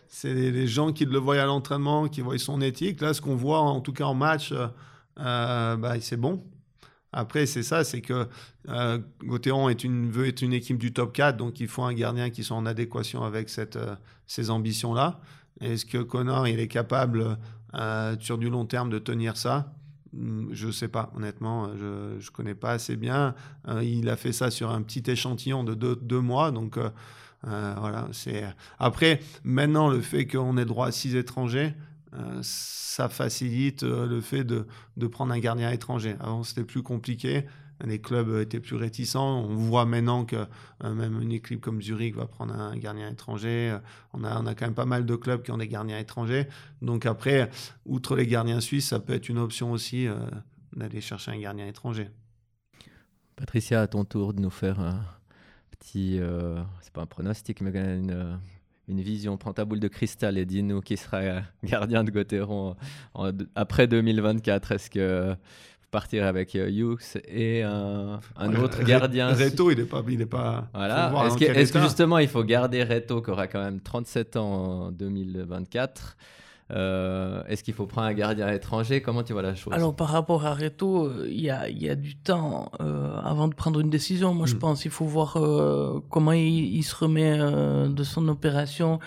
[0.08, 3.02] C'est les, gens qui le voient à l'entraînement, qui voient son éthique.
[3.02, 4.67] Là, ce qu'on voit, en tout cas en match, euh,
[5.19, 6.43] euh, bah, c'est bon.
[7.12, 8.28] Après, c'est ça, c'est que
[8.69, 9.00] euh,
[9.69, 12.43] est une, veut être une équipe du top 4, donc il faut un gardien qui
[12.43, 13.50] soit en adéquation avec
[14.28, 15.19] ces ambitions-là.
[15.62, 17.38] Est-ce que Connor, il est capable,
[18.19, 19.73] sur du long terme, de tenir ça?
[20.13, 23.35] Je ne sais pas, honnêtement, je ne connais pas assez bien.
[23.67, 26.89] Euh, il a fait ça sur un petit échantillon de deux, mois, donc euh,
[27.47, 28.07] euh, voilà.
[28.11, 28.43] C'est
[28.79, 31.73] après maintenant le fait qu'on ait droit à six étrangers,
[32.41, 34.65] ça facilite le fait de,
[34.95, 36.15] de, prendre un gardien étranger.
[36.19, 37.45] Avant c'était plus compliqué
[37.85, 39.41] les clubs étaient plus réticents.
[39.41, 40.47] On voit maintenant que
[40.83, 43.77] euh, même une équipe comme Zurich va prendre un gardien étranger.
[44.13, 46.47] On a, on a quand même pas mal de clubs qui ont des gardiens étrangers.
[46.81, 47.49] Donc après,
[47.85, 50.17] outre les gardiens suisses, ça peut être une option aussi euh,
[50.75, 52.09] d'aller chercher un gardien étranger.
[53.35, 54.99] Patricia, à ton tour de nous faire un
[55.69, 58.39] petit, euh, c'est pas un pronostic, mais une,
[58.87, 59.37] une vision.
[59.37, 61.21] Prends ta boule de cristal et dis-nous qui sera
[61.63, 62.75] gardien de Gauthieron
[63.53, 64.71] après 2024.
[64.71, 65.35] Est-ce que
[65.91, 68.19] partir avec euh, Hughes et un,
[68.62, 69.34] autre gardien.
[69.34, 70.04] Reto, il n'est pas.
[70.08, 71.12] Il est pas voilà.
[71.39, 76.17] Est-ce que, justement il faut garder Reto qui aura quand même 37 ans en 2024
[76.71, 79.02] euh, Est-ce qu'il faut prendre un gardien étranger?
[79.02, 79.73] Comment tu vois la chose?
[79.73, 82.71] Alors par rapport à Reto, euh, il y a, y, a, du temps
[83.23, 84.34] avant de prendre une décision.
[84.34, 84.60] Moi je hmm.
[84.60, 85.38] pense qu'il faut voir
[86.10, 87.38] comment il, se remet
[87.89, 89.00] de son opération.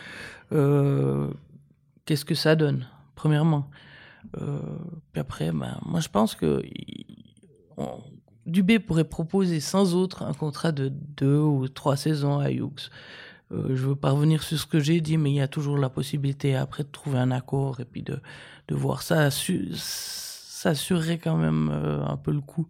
[0.50, 3.89] Qu'est-ce que ça donne, premièrement euh,
[4.32, 6.62] puis après, ben, moi je pense que
[8.46, 12.90] Dubé pourrait proposer sans autre un contrat de deux ou trois saisons à Hughes.
[13.52, 15.76] Euh, je veux pas revenir sur ce que j'ai dit, mais il y a toujours
[15.76, 18.20] la possibilité après de trouver un accord et puis de,
[18.68, 19.30] de voir ça.
[19.30, 22.66] ça assurerait quand même un peu le coup.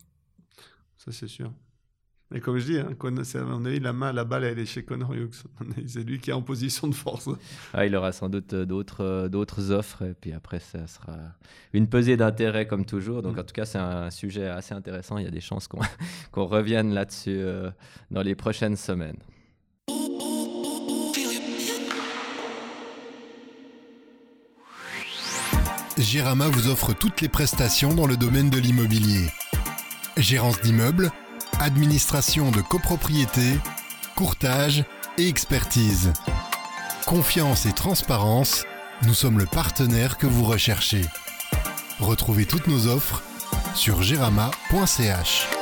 [0.96, 1.52] Ça, c'est sûr.
[2.32, 4.84] Et comme je dis, hein, à mon avis, la main, la balle, elle est chez
[4.84, 5.42] Connor Hughes.
[5.86, 7.28] C'est lui qui est en position de force.
[7.74, 10.02] Ah, il aura sans doute euh, d'autres, euh, d'autres offres.
[10.02, 11.16] Et puis après, ça sera
[11.72, 13.22] une pesée d'intérêt comme toujours.
[13.22, 13.40] Donc, mm.
[13.40, 15.18] en tout cas, c'est un sujet assez intéressant.
[15.18, 15.80] Il y a des chances qu'on,
[16.30, 17.68] qu'on revienne là-dessus euh,
[18.12, 19.18] dans les prochaines semaines.
[25.98, 29.26] Gérama vous offre toutes les prestations dans le domaine de l'immobilier.
[30.16, 31.10] Gérance d'immeubles
[31.60, 33.58] administration de copropriété,
[34.16, 34.84] courtage
[35.18, 36.12] et expertise.
[37.06, 38.64] Confiance et transparence,
[39.06, 41.02] nous sommes le partenaire que vous recherchez.
[42.00, 43.22] Retrouvez toutes nos offres
[43.74, 45.59] sur gerama.ch.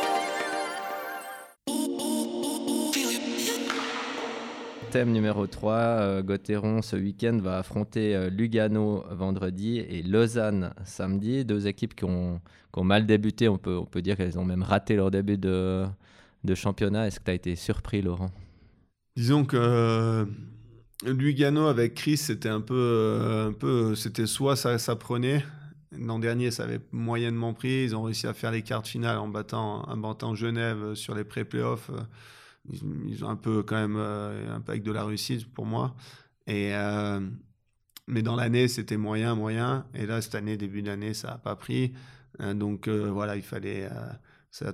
[4.91, 11.45] Thème numéro 3, euh, Gauthieron ce week-end va affronter euh, Lugano vendredi et Lausanne samedi.
[11.45, 12.41] Deux équipes qui ont,
[12.77, 15.85] mal débuté, on peut, dire qu'elles ont même raté leur début de,
[16.45, 17.07] de championnat.
[17.07, 18.31] Est-ce que tu as été surpris, Laurent?
[19.17, 20.25] Disons que euh,
[21.05, 25.45] Lugano avec Chris, c'était un peu, c'était soit ça, ça prenait.
[25.93, 27.85] L'an dernier, ça avait moyennement pris.
[27.85, 31.25] Ils ont réussi à faire les quarts finales en battant, en battant Genève sur les
[31.25, 31.91] pré-playoffs
[32.71, 35.95] ils, ont un peu quand même euh, un peu avec de la réussite pour moi.
[36.47, 37.21] Et, euh,
[38.07, 39.87] mais dans l'année, c'était moyen, moyen.
[39.95, 41.93] Et là, cette année, début d'année, ça n'a pas pris.
[42.41, 43.89] Euh, donc voilà, il fallait.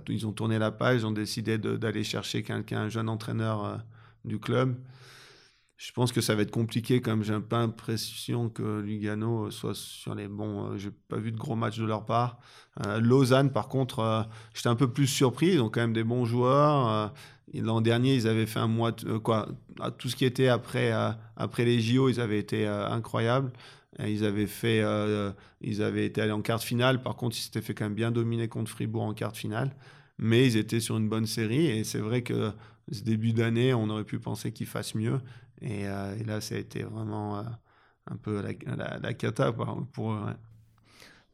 [0.09, 3.85] Ils ont tourné la page, ils ont décidé d'aller chercher quelqu'un, un jeune entraîneur
[4.25, 4.77] du club.
[5.77, 10.15] Je pense que ça va être compliqué, comme j'ai pas l'impression que Lugano soit sur
[10.15, 10.77] les bons.
[10.77, 12.39] j'ai pas vu de gros matchs de leur part.
[13.01, 15.55] Lausanne, par contre, j'étais un peu plus surpris.
[15.55, 17.13] Ils ont quand même des bons joueurs.
[17.53, 19.49] L'an dernier, ils avaient fait un mois, euh, quoi,
[19.99, 23.53] tout ce qui était après, euh, après les JO, ils avaient été euh, incroyables.
[24.01, 24.83] ils avaient fait,
[25.61, 27.03] ils avaient été allés en quart de finale.
[27.03, 29.77] Par contre, ils s'étaient fait quand même bien dominer contre Fribourg en quart de finale.
[30.19, 32.53] Mais ils étaient sur une bonne série et c'est vrai que
[32.91, 35.21] ce début d'année, on aurait pu penser qu'ils fassent mieux.
[35.61, 40.35] Et, là, ça a été vraiment un peu la, la, cata pour eux.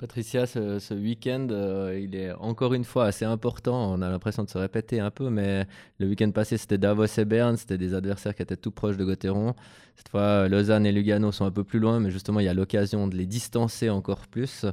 [0.01, 3.93] Patricia, ce, week-end, euh, il est encore une fois assez important.
[3.93, 5.67] On a l'impression de se répéter un peu, mais
[5.99, 7.59] le week-end passé, c'était Davos et Berne.
[7.59, 9.55] C'était des adversaires qui étaient tout proches de Gauthieron.
[9.97, 12.55] Cette fois, Lausanne et Lugano sont un peu plus loin, mais justement, il y a
[12.55, 14.65] l'occasion de les distancer encore plus.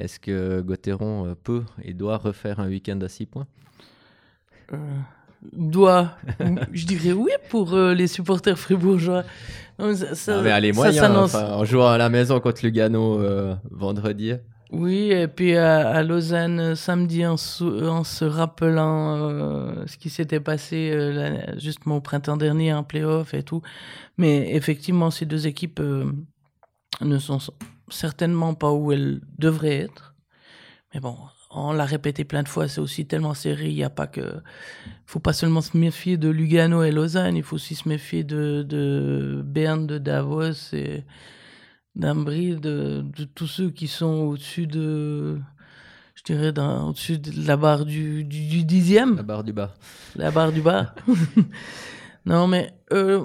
[0.00, 3.46] Est-ce que Gauthieron euh, peut et doit refaire un week-end à 6 points?
[4.72, 4.78] Euh,
[5.52, 6.12] Doit.
[6.72, 9.24] Je dirais oui pour les supporters fribourgeois.
[10.14, 13.20] Ça, ah, mais allez, moyen, en jouant à la maison contre Lugano
[13.70, 14.34] vendredi.
[14.72, 21.58] Oui, et puis à, Lausanne, samedi, en, se rappelant euh, ce qui s'était passé euh,
[21.58, 23.60] justement au printemps dernier en playoff et tout.
[24.16, 26.10] Mais effectivement, ces deux équipes euh,
[27.02, 27.38] ne sont
[27.90, 30.14] certainement pas où elles devraient être.
[30.94, 31.18] Mais bon,
[31.54, 34.40] on l'a répété plein de fois, c'est aussi tellement serré, il n'y a pas que...
[35.06, 38.64] faut pas seulement se méfier de Lugano et Lausanne, il faut aussi se méfier de,
[38.66, 41.04] de Berne, de Davos et
[41.94, 45.38] d'Ambry, de, de, tous ceux qui sont au-dessus de,
[46.14, 49.16] je dirais, au-dessus de la barre du, du, dixième.
[49.16, 49.74] La barre du bas.
[50.16, 50.94] La barre du bas.
[52.26, 53.22] non, mais euh,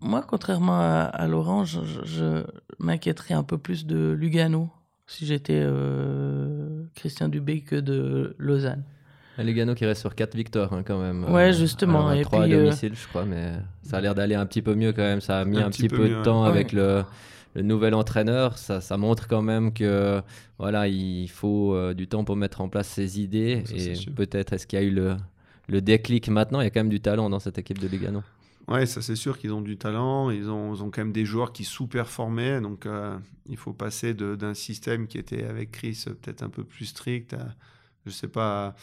[0.00, 2.44] moi, contrairement à, Laurent, je, je,
[2.78, 4.70] m'inquiéterais un peu plus de Lugano
[5.06, 6.55] si j'étais euh,
[6.96, 8.82] Christian Dubé que de Lausanne.
[9.38, 11.24] Lugano qui reste sur 4 victoires hein, quand même.
[11.30, 12.10] Ouais, justement.
[12.10, 14.74] et 3 à euh, domicile, je crois, mais ça a l'air d'aller un petit peu
[14.74, 15.20] mieux quand même.
[15.20, 17.04] Ça a mis un, petit, peu, de temps avec le
[17.56, 20.20] le nouvel entraîneur, ça, ça, montre quand même que
[20.58, 23.64] voilà, il faut euh, du temps pour mettre en place ses idées.
[23.74, 25.16] et peut-être est-ce qu'il y a eu le,
[25.66, 26.60] le, déclic maintenant?
[26.60, 28.22] Il y a quand même du talent dans cette équipe de Lugano.
[28.68, 30.30] Ouais, ça c'est sûr qu'ils ont du talent.
[30.30, 32.60] Ils ont, ils ont, quand même des joueurs qui sous-performaient.
[32.60, 36.86] Donc euh, il faut passer d'un système qui était avec Chris peut-être un peu plus
[36.86, 37.54] strict à,
[38.06, 38.74] je sais pas.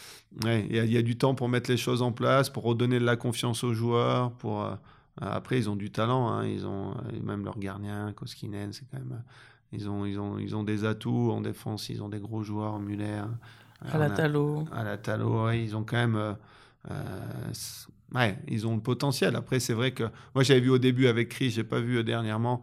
[0.44, 3.06] Ouais, il y, a du temps pour mettre les choses en place, pour redonner de
[3.06, 4.64] la confiance aux joueurs, pour.
[4.64, 4.76] Euh,
[5.22, 6.30] euh, après, ils ont du talent.
[6.30, 6.46] Hein.
[6.46, 9.14] Ils ont euh, même leur gardien, Koskinen, c'est quand même.
[9.14, 9.30] Euh,
[9.72, 11.90] ils ont, ils, ont, ils ont des atouts en défense.
[11.90, 13.24] Ils ont des gros joueurs, Muller.
[13.82, 14.66] À la Talo.
[14.72, 16.36] À la Talo, ils ont quand même.
[18.14, 19.36] Ouais, ils ont le potentiel.
[19.36, 20.04] Après, c'est vrai que
[20.36, 22.62] moi, j'avais vu au début avec Chris, j'ai pas vu dernièrement.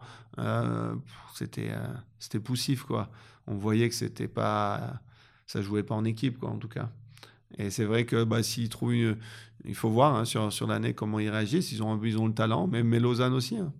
[1.35, 1.71] c'était,
[2.19, 3.09] c'était poussif, quoi.
[3.47, 5.01] On voyait que c'était pas,
[5.47, 6.89] ça jouait pas en équipe, quoi, en tout cas.
[7.57, 9.17] Et c'est vrai que bah, s'ils trouvent une,
[9.65, 11.71] il faut voir hein, sur, sur l'année comment ils réagissent.
[11.71, 13.57] Ils ont, ils ont le talent, mais, mais Lausanne aussi.
[13.57, 13.71] Hein.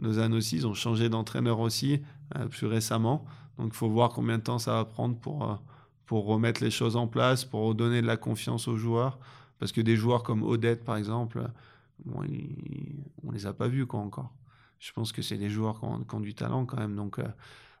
[0.00, 2.00] Lausanne aussi, ils ont changé d'entraîneur aussi
[2.36, 3.24] euh, plus récemment.
[3.58, 5.54] Donc il faut voir combien de temps ça va prendre pour, euh,
[6.06, 9.18] pour remettre les choses en place, pour redonner de la confiance aux joueurs.
[9.58, 11.42] Parce que des joueurs comme Odette, par exemple,
[12.04, 12.22] bon,
[13.24, 14.32] on ne les a pas vus quoi, encore.
[14.78, 16.94] Je pense que c'est des joueurs qui ont, qui ont, du talent quand même.
[16.94, 17.24] Donc euh,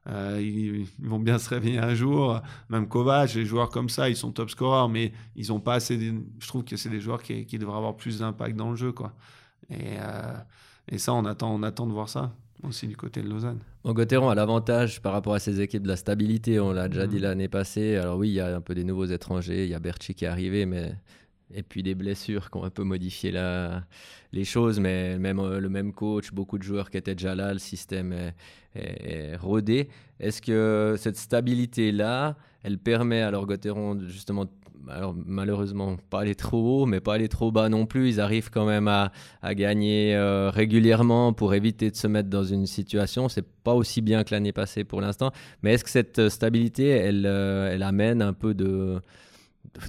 [0.08, 2.40] Euh, ils, vont bien se réveiller un jour.
[2.70, 5.98] Même Kovac, les joueurs comme ça, ils sont top scorers, mais ils ont pas assez.
[6.38, 8.92] Je trouve que c'est des joueurs qui, qui, devraient avoir plus d'impact dans le jeu,
[8.92, 9.12] quoi.
[9.70, 10.34] Et, euh,
[10.90, 12.32] et ça, on attend, on attend de voir ça
[12.66, 13.58] aussi du côté de Lausanne.
[13.84, 17.06] Bon, Gauthieron a l'avantage par rapport à ses équipes de la stabilité, on l'a déjà
[17.06, 17.22] dit mhm.
[17.22, 17.96] l'année passée.
[17.96, 20.24] Alors oui, il y a un peu des nouveaux étrangers, il y a Berchi qui
[20.24, 20.94] est arrivé, mais
[21.54, 23.84] et puis des blessures qui ont un peu modifié la,
[24.32, 27.52] les choses, mais même euh, le même coach, beaucoup de joueurs qui étaient déjà là,
[27.52, 29.88] le système est, rodé.
[30.20, 34.46] Est-ce que cette stabilité-là, elle permet à Gauthieron justement
[34.90, 38.08] alors malheureusement pas aller trop haut, mais pas aller trop bas non plus.
[38.08, 39.10] Ils arrivent quand même à,
[39.54, 43.28] gagner euh, régulièrement pour éviter de se mettre dans une situation.
[43.28, 45.32] C'est pas aussi bien que l'année passée pour l'instant,
[45.62, 49.00] mais est-ce que cette stabilité, elle, euh, elle amène un peu de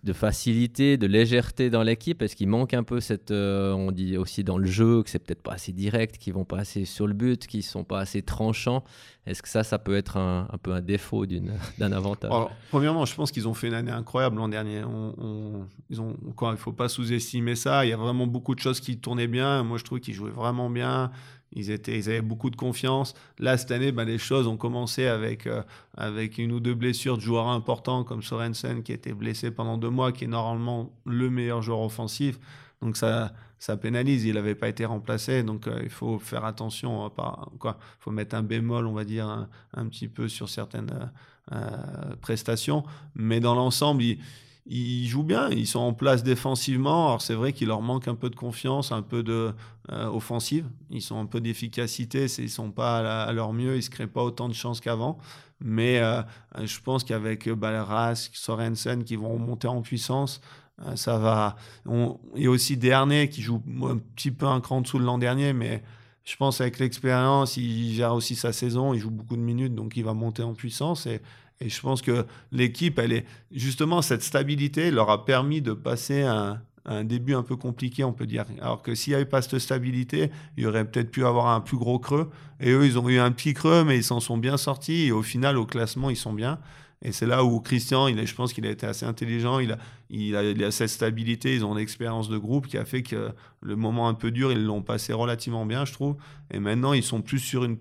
[0.04, 2.22] de facilité, de légèreté dans l'équipe?
[2.22, 3.32] Est-ce qu'il manque un peu cette.
[3.32, 6.46] Euh, on dit aussi dans le jeu que c'est peut-être pas assez direct, qu'ils vont
[6.46, 8.84] pas assez sur le but, qu'ils sont pas assez tranchants?
[9.26, 11.26] Est-ce que ça, ça peut être un, peu un défaut
[11.78, 12.32] d'un avantage?
[12.70, 14.84] Premièrement, je pense qu'ils ont fait une année incroyable l'an dernier.
[14.84, 17.86] On, ont, encore, il faut pas sous-estimer ça.
[17.86, 19.64] Il y a vraiment beaucoup de choses qui tournaient bien.
[19.64, 21.12] Moi, je trouve qu'ils jouaient vraiment bien.
[21.54, 23.14] Ils, avaient beaucoup de confiance.
[23.40, 25.64] Là, cette année, ben, les choses ont commencé avec, euh,
[25.98, 29.90] avec une ou deux blessures de joueurs importants comme Sorensen qui était blessé pendant deux
[29.90, 32.40] mois, qui est normalement le meilleur joueur offensif.
[32.82, 33.34] Donc ça,
[33.82, 34.26] pénalise.
[34.26, 35.44] Il n'avait pas été remplacé.
[35.44, 37.12] Donc euh, il faut faire attention.
[37.18, 39.28] Il faut mettre un bémol, on va dire,
[39.74, 41.12] un, petit peu sur certaines
[41.52, 42.84] euh, prestations.
[43.16, 44.20] Mais dans l'ensemble, il
[44.66, 47.08] ils jouent bien, ils sont en place défensivement.
[47.08, 49.54] Alors c'est vrai qu'il leur manque un peu de confiance, un peu de
[49.92, 50.66] euh, offensive.
[50.92, 54.24] Ils sont un peu d'efficacité, ils sont pas à, leur mieux, ils se créent pas
[54.24, 55.18] autant de chances qu'avant.
[55.62, 56.22] Mais euh,
[56.64, 60.42] je pense qu'avec Balras, Sorensen qui vont monter en puissance,
[60.86, 61.56] euh, ça va.
[61.86, 62.20] On...
[62.38, 65.84] A aussi Dernay qui joue un petit peu un cran dessous de l'an dernier, mais
[66.24, 69.98] je pense avec l'expérience, il gère aussi sa saison, il joue beaucoup de minutes, donc
[69.98, 71.08] il va monter en puissance.
[71.08, 71.22] Et,
[71.62, 76.62] et je pense que l'équipe, elle justement cette stabilité leur a permis de passer un,
[76.86, 78.46] un début un peu compliqué, on peut dire.
[78.62, 81.62] Alors que s'il n'y avait pas cette stabilité, il y aurait peut-être pu avoir un
[81.62, 82.30] plus gros creux.
[82.60, 85.06] Et eux, ils ont eu un petit creux, mais ils s'en sont bien sortis.
[85.06, 86.60] Et au final, au classement, ils sont bien.
[87.02, 89.78] Et c'est là où Christian, je pense qu'il a été assez intelligent, il a,
[90.10, 93.04] il a, il a cette stabilité, ils ont une expérience de groupe qui a fait
[93.04, 93.32] que
[93.62, 96.18] le moment un peu dur, ils l'ont passé relativement bien, je trouve.
[96.52, 97.78] Et maintenant, ils sont plus sur une,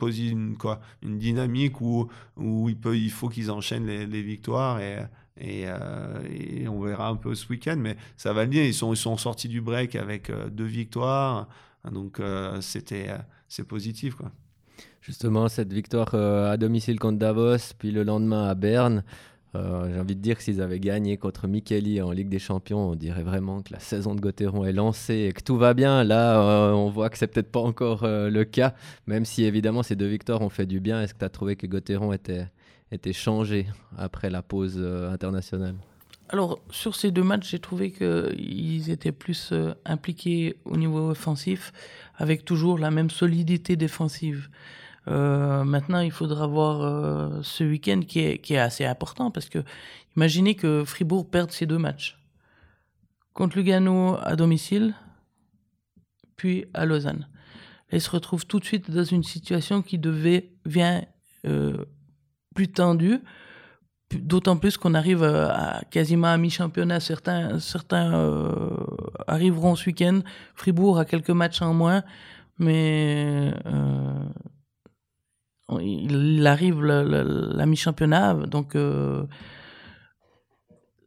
[1.02, 4.78] dynamique où, il, faut qu'ils enchaînent les, victoires.
[4.81, 5.04] Euh,
[5.40, 9.61] et, on verra un peu ce week-end, mais ça va sont, ils sont sortis du
[9.61, 11.48] break avec euh, deux victoires,
[11.90, 13.09] donc euh, c'était
[13.48, 14.14] c'est positif.
[14.14, 14.31] Quoi.
[15.01, 19.05] Justement, cette victoire euh, à domicile contre Davos, puis le lendemain à Berne,
[19.55, 22.91] euh, j'ai envie de dire que s'ils avaient gagné contre Micheli en Ligue des Champions,
[22.91, 26.05] on dirait vraiment que la saison de Gauthieron est lancée et que tout va bien.
[26.05, 28.75] Là, euh, on voit que c'est peut-être pas encore le cas,
[29.07, 31.01] même si évidemment ces deux victoires ont fait du bien.
[31.01, 32.47] Est-ce que tu as trouvé que Gauthieron était,
[32.93, 34.79] était changé après la pause
[35.11, 35.77] internationale?
[36.29, 39.55] Alors, sur ces deux matchs, j'ai trouvé qu'ils étaient plus
[39.87, 41.73] impliqués au niveau offensif,
[42.17, 44.51] avec toujours la même solidité défensive.
[45.09, 49.61] Euh, maintenant, il faudra voir euh, ce week-end qui est, assez important parce que
[50.16, 52.18] imaginez que Fribourg perde ces deux matchs.
[53.33, 54.94] Contre Lugano à domicile,
[56.37, 57.29] puis à Lausanne.
[57.90, 61.05] Et se retrouve tout de suite dans une situation qui devait, vient
[61.47, 61.85] euh,
[62.55, 63.21] plus tendue,
[64.12, 65.25] d'autant plus qu'on arrive
[65.90, 67.01] quasiment à mi-championnat.
[67.01, 68.12] Certains, certains
[69.27, 70.21] arriveront ce week-end.
[70.55, 72.03] Fribourg a quelques matchs en moins,
[72.59, 73.55] mais
[75.81, 79.24] il arrive la, mi-championnat, donc euh,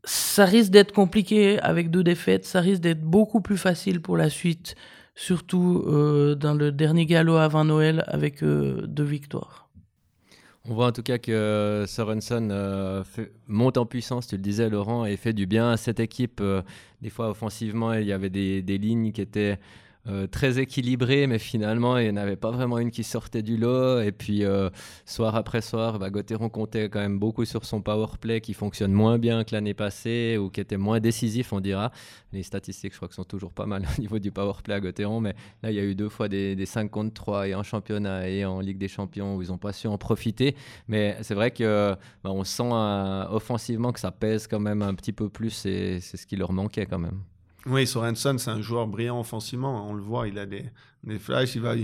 [0.03, 4.29] ça risque d'être compliqué avec deux défaites, ça risque d'être beaucoup plus facile pour la
[4.29, 4.75] suite,
[5.15, 9.69] surtout euh, dans le dernier galop avant Noël avec euh, deux victoires.
[10.65, 12.53] On voit en tout cas que Sorensen
[13.47, 16.39] monte en puissance, tu le disais Laurent, et fait du bien à cette équipe.
[17.01, 19.57] des fois offensivement, il y avait des, des lignes qui étaient
[20.07, 23.57] euh, très équilibré, mais finalement, il n'y en avait pas vraiment une qui sortait du
[23.57, 24.01] lot.
[24.01, 24.69] Et puis, euh,
[25.05, 26.09] soir après soir, bah,
[26.51, 30.37] comptait quand même beaucoup sur son power play qui fonctionne moins bien que l'année passée
[30.39, 31.91] ou qui était moins décisif, on dira.
[32.33, 34.79] Les statistiques, je crois que sont toujours pas mal au niveau du power play à
[34.79, 37.55] Gauthieron, mais là, il y a eu deux fois des, des 5 contre 3 et
[37.55, 40.55] en championnat et en Ligue des Champions où ils n'ont pas su en profiter.
[40.87, 44.95] Mais c'est vrai que bah, on sent euh, offensivement que ça pèse quand même un
[44.95, 47.21] petit peu plus et c'est ce qui leur manquait quand même.
[47.65, 49.89] Oui, Sorensen, c'est un joueur brillant offensivement.
[49.89, 50.65] On le voit, il a des,
[51.03, 51.55] des flashs.
[51.55, 51.75] Il va,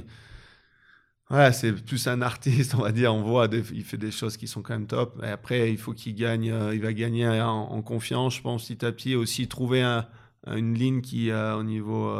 [1.29, 3.13] Ouais, c'est plus un artiste, on va dire.
[3.13, 5.21] On voit, il fait des choses qui sont quand même top.
[5.23, 6.49] Et après, il faut qu'il gagne.
[6.51, 9.15] Euh, il va gagner en, confiance, je pense, petit à petit.
[9.15, 10.07] Aussi trouver un,
[10.47, 12.11] une ligne qui, au niveau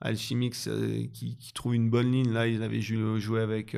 [0.00, 0.54] alchimique,
[1.12, 2.32] qui, trouve une bonne ligne.
[2.32, 3.76] Là, ils avaient joué avec,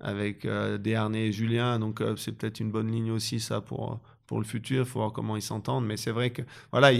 [0.00, 4.80] avec et Julien, donc c'est peut-être une bonne ligne aussi, ça, pour pour le futur,
[4.80, 5.86] il faut voir comment ils s'entendent.
[5.86, 6.90] Mais c'est vrai que voilà,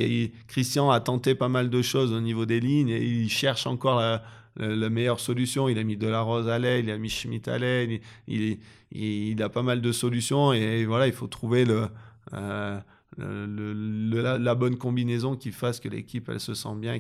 [0.47, 4.01] Christian a tenté pas mal de choses au niveau des lignes et il cherche encore
[4.01, 5.69] la, meilleure solution.
[5.69, 8.59] Il a mis De à l'aile, il a mis Schmitt à l'aile, il,
[8.93, 11.89] il, a pas mal de solutions et voilà, il faut trouver le,
[12.35, 12.79] euh,
[13.19, 16.99] la, bonne combinaison qui fasse que l'équipe elle se sent bien.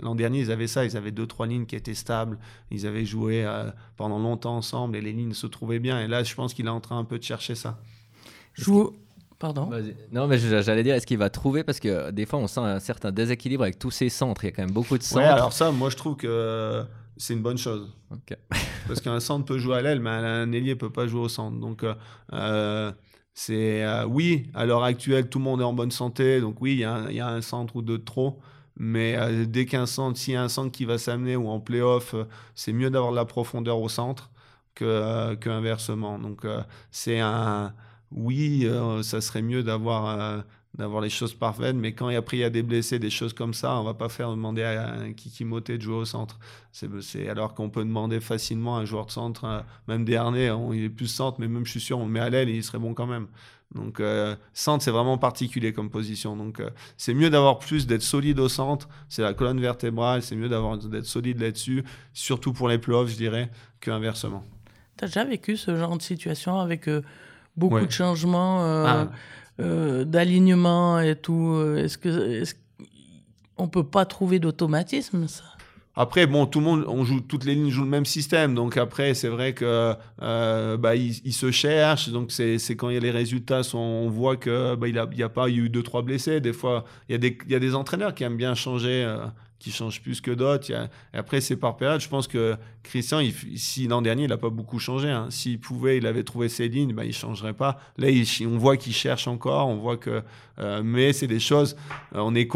[0.00, 2.38] L'an dernier, ils avaient ça, ils avaient deux, trois lignes qui étaient stables,
[2.70, 6.00] ils avaient joué euh, pendant longtemps ensemble et les lignes se trouvaient bien.
[6.00, 7.80] Et là, je pense qu'il est en train un peu de chercher ça.
[8.54, 8.64] Je
[9.38, 9.70] Pardon
[10.10, 11.62] Non, mais j'allais dire, est-ce qu'il va trouver?
[11.62, 14.42] Parce que des fois, on sent un certain déséquilibre avec tous ces centres.
[14.44, 15.20] Il y a quand même beaucoup de centres.
[15.20, 16.84] Ouais, alors ça, moi, je trouve que
[17.16, 17.88] c'est une bonne chose.
[18.88, 21.58] parce qu'un centre peut jouer à l'aile, mais un ailier peut pas jouer au centre.
[21.58, 21.94] Donc, euh,
[22.32, 22.92] euh,
[23.32, 26.40] c'est euh, oui, à l'heure actuelle, tout le monde est en bonne santé.
[26.40, 28.40] Donc, oui, il y, y, a un centre ou deux de trop.
[28.76, 32.14] Mais dès qu'un centre, s'il y a un centre qui va s'amener ou en playoff,
[32.54, 34.30] c'est mieux d'avoir de la profondeur au centre
[34.76, 36.18] que, que inversement.
[36.18, 36.46] Donc,
[36.92, 37.72] c'est un
[38.12, 40.40] oui, euh, ça serait mieux d'avoir euh,
[40.74, 43.52] d'avoir les choses parfaites, mais quand après il y a des blessés, des choses comme
[43.52, 46.38] ça, on va pas faire demander à un Kikimote de jouer au centre.
[46.72, 50.84] C'est alors qu'on peut demander facilement à un joueur de centre, euh, même dernier, il
[50.84, 52.78] est plus centre, mais même je suis sûr, on le met à l'aile, il serait
[52.78, 53.26] bon quand même.
[53.74, 54.00] Donc
[54.54, 56.36] centre, c'est vraiment particulier comme position.
[56.36, 56.62] Donc
[56.96, 58.88] c'est mieux d'avoir plus, d'être solide au centre.
[59.10, 60.22] C'est la colonne vertébrale.
[60.22, 64.42] C'est mieux d'avoir d'être solide là-dessus, surtout pour les playoffs, je dirais, qu'inversement.
[64.96, 66.88] Tu as déjà vécu ce genre de situation avec
[67.58, 69.08] beaucoup de changements euh, ah.
[69.60, 71.52] euh, d'alignement et tout.
[71.54, 72.08] Euh, est-ce que
[72.42, 72.56] est
[73.60, 75.42] on peut pas trouver d'automatisme ça?
[75.96, 78.54] Après, bon, tout le monde, on joue, toutes les lignes jouent le même système.
[78.54, 79.96] Donc après, c'est vrai que
[80.76, 82.10] bah, ils, se cherchent.
[82.10, 85.08] Donc c'est quand il y a les résultats, on voit que bah, il n'y a,
[85.12, 86.40] y a, pas eu deux trois blessés.
[86.40, 89.12] Des fois, il y a des, il y a des entraîneurs qui aiment bien changer
[89.58, 90.72] qui change plus que d'autres.
[91.12, 92.00] Après, c'est par période.
[92.00, 95.08] Je pense que Christian, il, si l'an dernier, il n'a pas beaucoup changé.
[95.08, 95.26] Hein.
[95.30, 97.80] S'il pouvait, il avait trouvé ses lignes, bah, il ne changerait pas.
[97.96, 98.08] Là,
[98.42, 99.68] on voit qu'il cherche encore.
[99.68, 100.22] On voit que.
[100.60, 101.76] Euh, mais c'est des choses.
[102.14, 102.48] Euh, on est,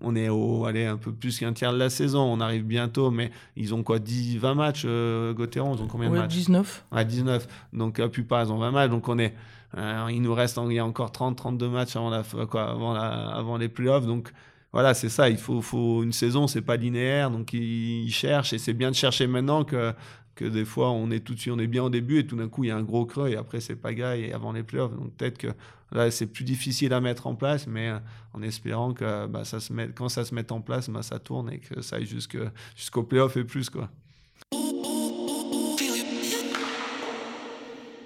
[0.00, 2.20] on est au, allez, un peu plus qu'un tiers de la saison.
[2.20, 6.10] On arrive bientôt, mais ils ont quoi 10, 20 matchs, euh, Gauthieron Ils ont combien
[6.10, 6.34] de matchs?
[6.34, 6.84] 19.
[6.92, 7.46] Ouais, 19.
[7.72, 8.90] Donc la plupart, ils ont 20 matchs.
[8.90, 9.34] Donc on est.
[9.78, 12.92] Euh, il nous reste il y a encore 30, 32 matchs avant, la, quoi, avant,
[12.92, 14.06] la, avant les playoffs.
[14.06, 14.32] Donc
[14.72, 15.28] voilà, c'est ça.
[15.28, 18.96] Il faut, faut une saison, c'est pas linéaire, donc ils cherchent et c'est bien de
[18.96, 19.92] chercher maintenant que
[20.34, 22.36] que des fois on est tout de suite, on est bien au début et tout
[22.36, 24.62] d'un coup il y a un gros creux et après c'est gars et avant les
[24.62, 24.94] playoffs.
[24.96, 25.48] Donc peut-être que
[25.92, 27.98] là c'est plus difficile à mettre en place, mais euh,
[28.32, 31.18] en espérant que bah, ça se met, quand ça se met en place, bah, ça
[31.18, 33.90] tourne et que ça aille jusqu'au playoff et plus quoi.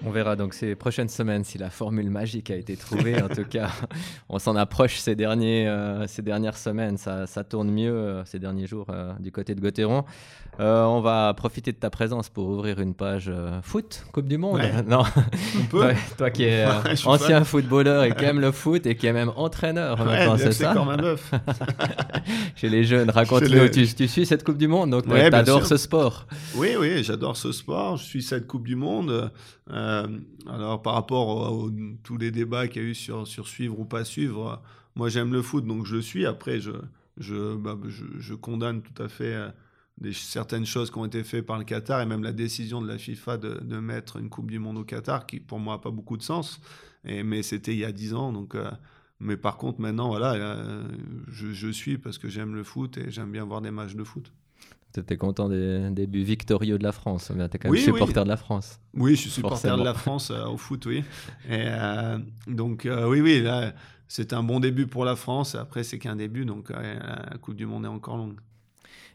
[0.07, 3.21] On verra donc ces prochaines semaines si la formule magique a été trouvée.
[3.21, 3.71] en tout cas,
[4.29, 6.97] on s'en approche ces, derniers, euh, ces dernières semaines.
[6.97, 10.05] Ça, ça tourne mieux euh, ces derniers jours euh, du côté de Gauthieron.
[10.61, 14.61] on va profiter de ta présence pour ouvrir une page foot, Coupe du Monde.
[14.87, 15.03] Non,
[15.71, 16.65] toi, toi, qui es
[17.05, 19.99] ancien footballeur et qui aime le foot et qui est même entraîneur
[20.39, 20.75] c'est ça.
[22.55, 23.69] Chez les jeunes, raconte-nous.
[23.71, 26.27] Tu, tu, suis cette Coupe du Monde, donc tu adores ce sport.
[26.55, 27.97] Oui, oui, j'adore ce sport.
[27.97, 29.33] Je suis cette Coupe du Monde.
[29.73, 29.96] Euh,
[30.47, 31.71] alors, par rapport à
[32.03, 34.63] tous les débats qu'il y a eu sur, suivre ou pas suivre,
[34.95, 36.27] moi j'aime le foot, donc je suis.
[36.27, 36.73] Après, je,
[37.19, 41.59] je, bah, je, condamne tout à fait euh, certaines choses qui ont été faites par
[41.59, 44.79] le Qatar et même la décision de la FIFA de, mettre une Coupe du Monde
[44.79, 46.61] au Qatar, qui pour moi n'a pas beaucoup de sens.
[47.05, 48.55] Mais c'était il y a 10 ans, donc.
[48.55, 48.71] Euh,
[49.19, 50.59] mais par contre, maintenant, voilà,
[51.29, 54.05] je, je suis parce que j'aime le foot et j'aime bien voir des matchs de
[54.05, 54.31] foot.
[54.97, 57.31] Tu étais content des débuts victorieux de la France.
[57.31, 58.81] Tu es quand même supporter de la France.
[58.95, 61.05] Oui, je suis supporter de la France euh, au foot, oui.
[61.51, 63.75] Et, euh, donc, euh, oui, oui, là,
[64.09, 65.55] c'est un bon début pour la France.
[65.55, 68.41] Après, c'est qu'un début, donc la Coupe du Monde est encore longue.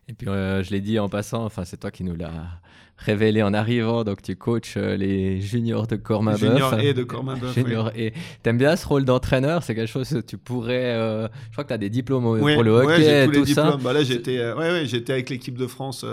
[0.07, 2.59] Et puis, je l'ai dit en passant, enfin, c'est toi qui nous l'as
[2.97, 4.03] révélé en arrivant.
[4.03, 7.53] Donc, tu coaches euh, les juniors de Cormain Junior et de Cormain-Boeuf.
[7.53, 8.13] Junior et.
[8.43, 9.63] T'aimes bien ce rôle d'entraîneur?
[9.63, 10.95] C'est quelque chose que tu pourrais.
[10.95, 13.77] Euh, je crois que tu as des diplômes pour le hockey et tout ça.
[13.81, 16.05] Bah là, j'étais euh, ouais, ouais, j'étais avec l'équipe de France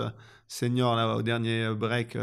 [0.47, 2.17] senior là, au dernier break,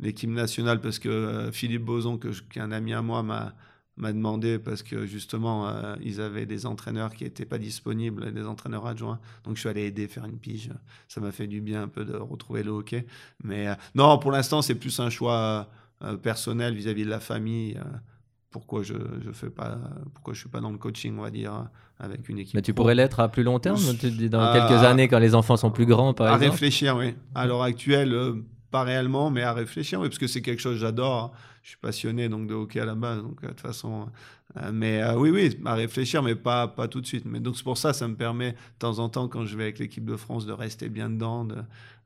[0.00, 3.54] l'équipe nationale, parce que Philippe Boson, que qui est un ami à moi, m'a
[3.96, 8.46] m'a demandé parce que justement euh, ils avaient des entraîneurs qui n'étaient pas disponibles, des
[8.46, 9.20] entraîneurs adjoints.
[9.44, 10.70] Donc je suis allé aider faire une pige.
[11.08, 13.06] Ça m'a fait du bien un peu de retrouver le hockey.
[13.42, 15.68] Mais euh, non, pour l'instant c'est plus un choix
[16.02, 17.78] euh, personnel vis-à-vis de la famille.
[18.50, 19.78] pourquoi je je fais pas
[20.12, 21.68] pourquoi je suis pas dans le coaching on va dire
[22.00, 22.54] avec une équipe.
[22.54, 23.80] Mais tu pourrais l'être à plus long terme
[24.28, 26.48] dans quelques années quand les enfants sont plus grands par à exemple.
[26.48, 27.14] À réfléchir oui.
[27.34, 28.42] À l'heure actuelle
[28.74, 31.32] pas réellement, mais à réfléchir, oui, parce que c'est quelque chose que j'adore.
[31.62, 34.08] Je suis passionné donc de hockey à la base, donc de toute façon.
[34.72, 37.24] mais oui, oui, à réfléchir, mais pas, pas tout de suite.
[37.24, 39.62] Mais donc c'est pour ça, ça me permet de temps en temps, quand je vais
[39.62, 41.46] avec l'équipe de France, de rester bien dedans,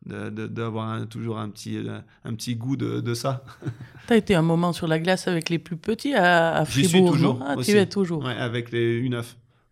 [0.04, 1.78] d'avoir de, toujours un petit,
[2.26, 3.46] un petit goût de, de ça.
[4.06, 6.90] tu as été un moment sur la glace avec les plus petits à, à Fribourg.
[6.90, 7.42] J'y suis toujours.
[7.46, 8.24] Ah, tu es toujours.
[8.24, 9.24] Ouais, avec les U9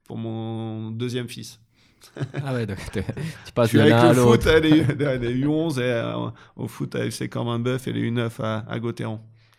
[0.04, 1.60] pour mon deuxième fils.
[2.44, 4.48] Ah ouais, donc tu passes de l'un à l'autre.
[4.48, 7.86] avec le foot, les, les U11 et, euh, au foot à FC comme un bœuf
[7.88, 8.78] et les U9 à, à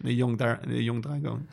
[0.03, 1.41] les Young, les Young Dragons.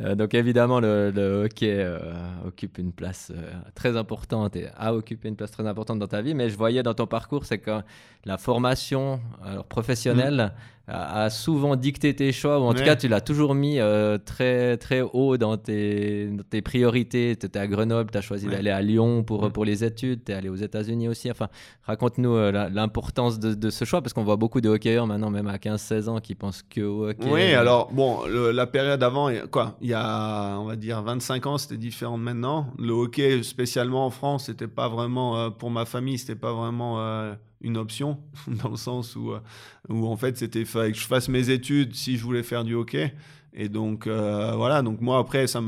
[0.00, 2.00] Euh, donc évidemment, le, hockey euh,
[2.44, 6.20] occupe une place euh, très importante et a occupé une place très importante dans ta
[6.20, 7.80] vie, mais je voyais dans ton parcours, c'est que
[8.24, 10.52] la formation alors, professionnelle mm.
[10.86, 13.78] A, souvent dicté tes choix, ou en tout cas tu l'as toujours mis
[14.24, 17.36] très, très haut dans tes, tes priorités.
[17.36, 19.52] Tu étais à Grenoble, tu as choisi d'aller à Lyon pour, mm.
[19.52, 21.30] pour les études, tu es allé aux États-Unis aussi.
[21.30, 21.48] Enfin,
[21.84, 25.56] raconte-nous l'importance de, de, ce choix, parce qu'on voit beaucoup de hockeyeurs maintenant, même à
[25.56, 27.28] 15-16 ans, qui pensent que au hockey.
[27.30, 31.58] Oui, alors bon, la période avant, quoi, il y a, on va dire, 25 ans,
[31.58, 32.66] c'était différent de maintenant.
[32.78, 37.00] Le hockey, spécialement en France, c'était pas vraiment, euh, pour ma famille, c'était pas vraiment
[37.00, 37.34] euh,
[37.64, 39.40] une option, dans le sens où, euh,
[39.88, 42.74] où en fait, c'était fallait que je fasse mes études si je voulais faire du
[42.74, 43.12] hockey.
[43.56, 45.62] Et donc, voilà, donc moi, après, ça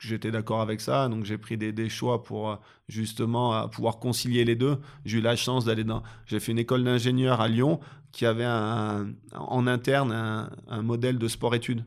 [0.00, 1.08] j'étais d'accord avec ça.
[1.08, 2.58] Donc, j'ai pris des, des, choix pour
[2.88, 4.78] justement pouvoir concilier les deux.
[5.04, 6.02] J'ai eu la chance d'aller dans.
[6.26, 7.78] J'ai fait une école d'ingénieur à Lyon
[8.10, 11.84] qui avait un, en interne un, un modèle de sport-études.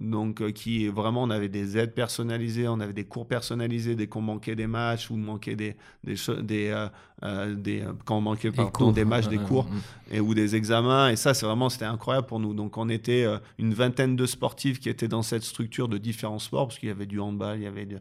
[0.00, 4.06] Donc, euh, qui vraiment, on avait des aides personnalisées, on avait des cours personnalisés dès
[4.06, 6.88] qu'on manquait des matchs ou manquait des, des, des, euh,
[7.24, 8.52] euh, des quand on manquait
[8.92, 9.66] des matchs, des cours
[10.12, 11.10] et ou des examens.
[11.10, 12.54] Et ça, c'est vraiment, c'était incroyable pour nous.
[12.54, 13.26] Donc, on était
[13.58, 16.92] une vingtaine de sportifs qui étaient dans cette structure de différents sports, parce qu'il y
[16.92, 17.98] avait du handball, il y avait, de,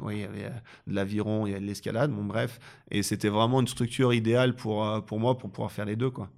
[0.00, 0.52] oui, il y avait
[0.88, 2.58] de l'aviron, il y avait de l'escalade, bon bref.
[2.90, 6.28] Et c'était vraiment une structure idéale pour, pour moi pour pouvoir faire les deux, quoi.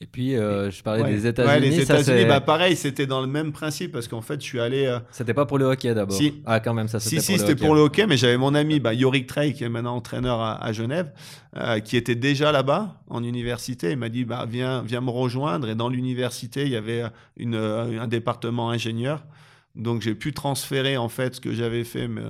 [0.00, 1.52] Et puis, euh, je parlais des États-Unis.
[1.52, 4.60] Ouais, les États-Unis, bah pareil, c'était dans le même principe parce qu'en fait, je suis
[4.60, 4.86] allé.
[4.86, 6.16] Euh, c'était pas pour le hockey d'abord.
[6.16, 6.40] Si.
[6.46, 7.00] Ah, quand même, ça.
[7.00, 9.68] Si, si, c'était pour le hockey, mais j'avais mon ami, bah, Yorick Trey, qui est
[9.68, 11.12] maintenant entraîneur à, Genève,
[11.56, 13.90] euh, qui était déjà là-bas en université.
[13.90, 15.68] Il m'a dit, bah, viens, viens me rejoindre.
[15.68, 17.02] Et dans l'université, il y avait
[17.36, 19.24] une, un département ingénieur.
[19.74, 22.06] Donc, j'ai pu transférer en fait ce que j'avais fait.
[22.06, 22.22] Mais,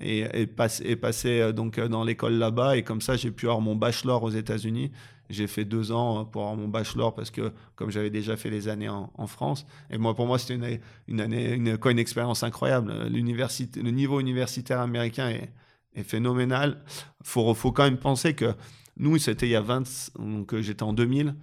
[0.00, 0.48] et, et,
[0.84, 4.30] et passer donc dans l'école là-bas et comme ça j'ai pu avoir mon bachelor aux
[4.30, 4.90] États-Unis
[5.28, 8.68] j'ai fait deux ans pour avoir mon bachelor parce que comme j'avais déjà fait les
[8.68, 9.66] années en, France.
[9.90, 10.78] Et moi, pour moi, c'était une,
[11.08, 12.92] une, année, une, une expérience incroyable.
[13.08, 15.50] L'université, le niveau universitaire américain est,
[15.94, 16.82] est phénoménal.
[17.22, 18.54] Faut, faut quand même penser que
[18.98, 21.34] nous, c'était il y a 20, donc j'étais en 2000.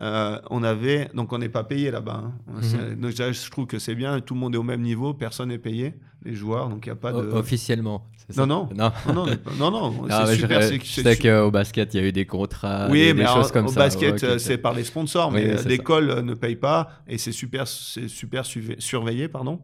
[0.00, 2.22] Euh, on avait, donc on n'est pas payé là-bas.
[2.24, 2.32] Hein.
[2.46, 3.00] Mhm.
[3.00, 5.58] Donc je trouve que c'est bien, tout le monde est au même niveau, personne n'est
[5.58, 5.94] payé,
[6.24, 7.18] les joueurs, donc il n'y a pas de.
[7.18, 8.06] Officiellement.
[8.36, 9.26] Non, non, non, non,
[9.58, 10.60] non, non, ah, c'est super.
[10.60, 13.68] Je, sais qu'au basket, il y a eu des contrats, oui, des, choses comme au
[13.68, 13.80] ça.
[13.80, 17.32] Au basket, euh, c'est par les sponsors, mais l'école euh, ne paye pas et c'est
[17.32, 19.60] super, c'est super surveillé, pardon.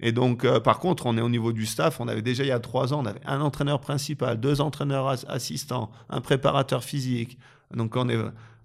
[0.00, 1.98] Et donc, par contre, on est au niveau du staff.
[1.98, 5.08] On avait déjà il y a trois ans, on avait un entraîneur principal, deux entraîneurs
[5.28, 7.36] assistants, un préparateur physique.
[7.74, 8.16] Donc, on est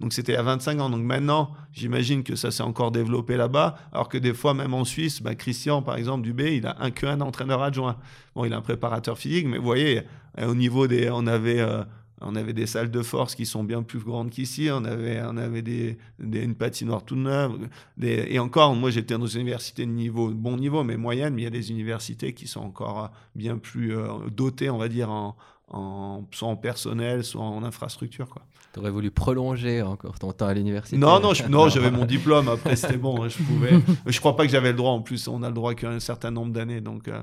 [0.03, 0.89] donc c'était à 25 ans.
[0.89, 3.77] Donc maintenant, j'imagine que ça s'est encore développé là-bas.
[3.93, 6.91] Alors que des fois, même en Suisse, bah, Christian, par exemple, Dubé, il a un
[6.91, 7.95] qu'un entraîneur adjoint.
[8.35, 10.01] Bon, il a un préparateur physique, mais vous voyez,
[10.39, 11.09] euh, au niveau des.
[11.09, 11.61] On avait.
[11.61, 11.83] Euh,
[12.25, 14.69] on avait des salles de force qui sont bien plus grandes qu'ici.
[14.71, 17.67] On avait, on avait des, une patinoire toute neuve.
[18.01, 21.33] et encore, moi, j'étais dans une université de niveau, bon niveau, mais moyenne.
[21.33, 24.87] Mais il y a des universités qui sont encore bien plus euh, dotées, on va
[24.87, 25.35] dire, en,
[25.73, 28.27] en, soit en personnel, soit en infrastructure.
[28.73, 32.47] Tu aurais voulu prolonger encore ton temps à l'université Non, non, non j'avais mon diplôme,
[32.47, 33.71] après c'était bon, hein, je pouvais.
[34.05, 35.99] je crois pas que j'avais le droit, en plus on a le droit qu'à un
[35.99, 36.79] certain nombre d'années.
[36.79, 37.21] Donc, euh,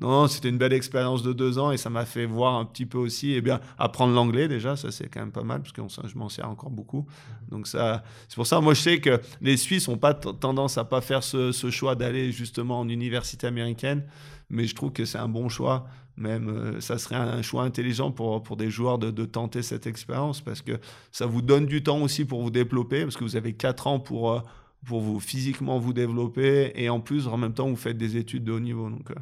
[0.00, 2.84] non, c'était une belle expérience de deux ans et ça m'a fait voir un petit
[2.84, 5.72] peu aussi, et eh bien, apprendre l'anglais déjà, ça c'est quand même pas mal, parce
[5.72, 7.06] que je m'en sers encore beaucoup.
[7.48, 10.84] Donc ça, c'est pour ça, moi je sais que les Suisses n'ont pas tendance à
[10.84, 14.04] pas faire ce, ce choix d'aller justement en université américaine,
[14.50, 15.86] mais je trouve que c'est un bon choix
[16.16, 19.86] même euh, ça serait un choix intelligent pour, pour des joueurs de, de tenter cette
[19.86, 20.78] expérience parce que
[21.10, 24.00] ça vous donne du temps aussi pour vous développer parce que vous avez 4 ans
[24.00, 24.40] pour, euh,
[24.86, 28.44] pour vous physiquement vous développer et en plus en même temps vous faites des études
[28.44, 29.14] de haut niveau donc euh,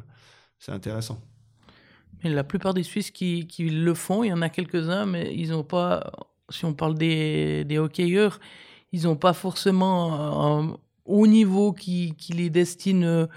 [0.59, 1.19] c'est intéressant.
[2.23, 5.33] Mais la plupart des Suisses qui, qui, le font, il y en a quelques-uns mais
[5.35, 6.11] ils n'ont pas,
[6.49, 8.39] si on parle des, des hockeyeurs,
[8.91, 13.27] ils n'ont pas forcément un haut niveau qui, qui les destine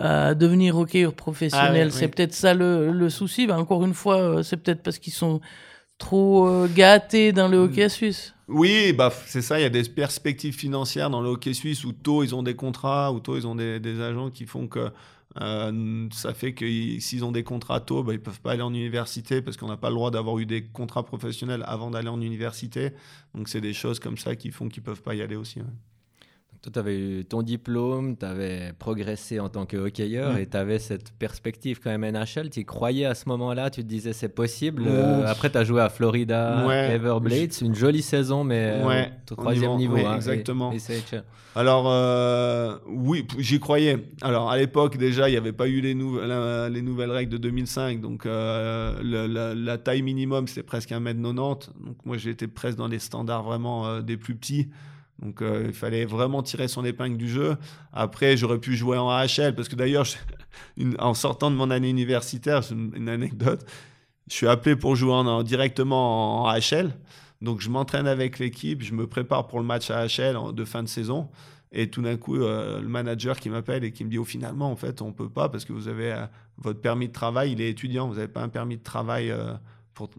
[0.00, 1.88] à devenir hockeyeur professionnel.
[1.90, 3.46] Ah c'est peut-être ça le, le souci.
[3.46, 5.40] Ben, encore une fois, euh, c'est peut-être parce qu'ils sont
[5.98, 7.62] trop euh, gâtés dans le mm.
[7.62, 8.34] hockey suisse.
[8.48, 9.58] Oui, bah, c'est ça.
[9.58, 12.56] Il y a des perspectives financières dans le hockey suisse où tôt ils ont des
[12.56, 14.90] contrats, où tôt ils ont des, des agents qui font que
[15.40, 16.66] Euh, ça fait que
[16.98, 19.76] s'ils ont des contrats tôt, bah, ils peuvent pas aller en université parce qu'on n'a
[19.76, 22.90] pas le droit d'avoir eu des contrats professionnels avant d'aller en université.
[23.34, 25.60] Donc c'est des choses comme ça qui font qu'ils peuvent pas y aller aussi.
[26.62, 30.38] Toi, tu avais eu ton diplôme, tu avais progressé en tant que hockeyeur mm.
[30.40, 32.50] et tu avais cette perspective quand même NHL.
[32.50, 34.84] Tu y croyais à ce moment-là, tu te disais c'est possible.
[34.86, 39.36] Euh, après, tu as joué à Florida, Everblades, une jolie saison, mais euh, ouais, au
[39.36, 39.96] troisième niveau.
[39.96, 40.70] Hein, exactement.
[41.56, 43.96] Alors, euh, oui, j'y croyais.
[44.20, 48.02] Alors, à l'époque, déjà, il n'y avait pas eu les, les, nouvelles règles de 2005.
[48.02, 51.34] Donc, la, taille minimum, c'était presque 1m90.
[51.34, 54.68] Donc, moi, j'étais presque dans les standards vraiment des plus petits.
[55.20, 57.56] Donc euh, il fallait vraiment tirer son épingle du jeu.
[57.92, 60.06] Après, j'aurais pu jouer en AHL parce que d'ailleurs,
[60.98, 63.64] en sortant de mon année universitaire, c'est une, anecdote,
[64.28, 66.94] je suis appelé pour jouer en, directement en AHL.
[67.42, 70.88] Donc je m'entraîne avec l'équipe, je me prépare pour le match AHL de fin de
[70.88, 71.28] saison.
[71.72, 74.72] Et tout d'un coup, euh, le manager qui m'appelle et qui me dit, oh, finalement,
[74.72, 76.26] en fait, on peut pas parce que vous avez euh,
[76.58, 79.32] votre permis de travail, il est étudiant, vous n'avez pas un permis de travail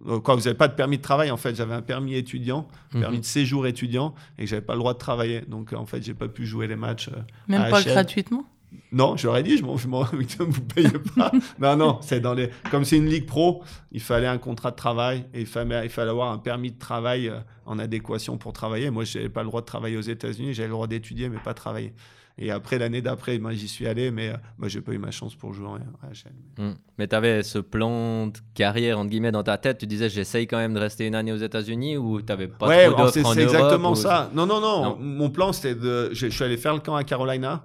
[0.07, 1.55] euh, quoi, vous n'avez pas de permis de travail en fait.
[1.55, 3.01] J'avais un permis étudiant, mhm.
[3.01, 5.41] permis de séjour étudiant, et j'avais pas le droit de travailler.
[5.41, 7.09] Donc en fait, j'ai pas pu jouer les matchs.
[7.09, 8.45] Euh, Même pas gratuitement?
[8.91, 10.03] Non, j'aurais dit, je m'en, je m'en,
[10.39, 11.32] vous payez pas.
[11.59, 14.76] non, non, c'est dans les, comme c'est une ligue pro, il fallait un contrat de
[14.76, 18.53] travail et il fallait, il fallait avoir un permis de travail euh, en adéquation pour
[18.53, 18.89] travailler.
[18.89, 21.53] Moi, j'avais pas le droit de travailler aux États-Unis, j'avais le droit d'étudier, mais pas
[21.53, 21.93] travailler.
[22.38, 25.11] Et après, l'année d'après, moi, j'y suis allé, mais euh, moi, j'ai pas eu ma
[25.11, 26.32] chance pour jouer en HL.
[26.57, 26.74] Hmm.
[26.97, 29.78] Mais tu avais ce plan de carrière, entre guillemets, dans ta tête.
[29.78, 32.67] Tu disais, j'essaye quand même de rester une année aux États-Unis ou tu n'avais pas
[32.67, 34.32] ouais, trop d'offres en c'est exactement ça.
[34.34, 36.09] Non, non, non, Mon plan, c'était de.
[36.13, 37.63] Je suis allé faire le camp à Carolina.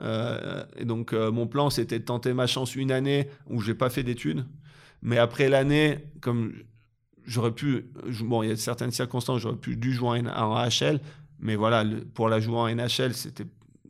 [0.00, 3.74] Euh, et donc, euh, mon plan, c'était de tenter ma chance une année où j'ai
[3.74, 4.44] pas fait d'études.
[5.02, 6.54] Mais après l'année, comme
[7.24, 7.86] j'aurais pu.
[8.22, 11.00] Bon, il y a certaines circonstances, j'aurais pu dû jouer en, AHL.
[11.38, 11.84] Mais voilà,
[12.14, 13.46] pour la jouer en NHL, c'était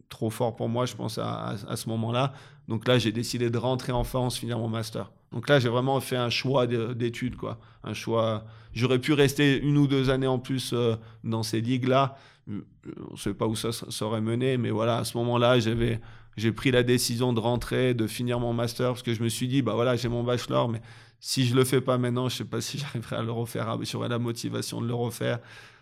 [0.08, 2.32] trop fort pour moi, je pense, à, à, ce moment-là.
[2.68, 5.12] Donc là, j'ai décidé de rentrer en France, finir mon master.
[5.32, 7.58] Donc là, j'ai vraiment fait un choix d'études, quoi.
[7.84, 8.44] Un choix.
[8.72, 12.16] J'aurais pu rester une ou deux années en plus euh, dans ces ligues-là.
[12.48, 16.00] On ne sait pas où ça, serait mené, mais voilà, à ce moment-là, j'avais,
[16.36, 19.48] j'ai pris la décision de rentrer, de finir mon master, parce que je me suis
[19.48, 20.80] dit, bah voilà, j'ai mon bachelor, mais
[21.18, 24.08] si je le fais pas maintenant, je sais pas si j'arriverai à le refaire, j'aurai
[24.08, 25.40] la motivation de le refaire.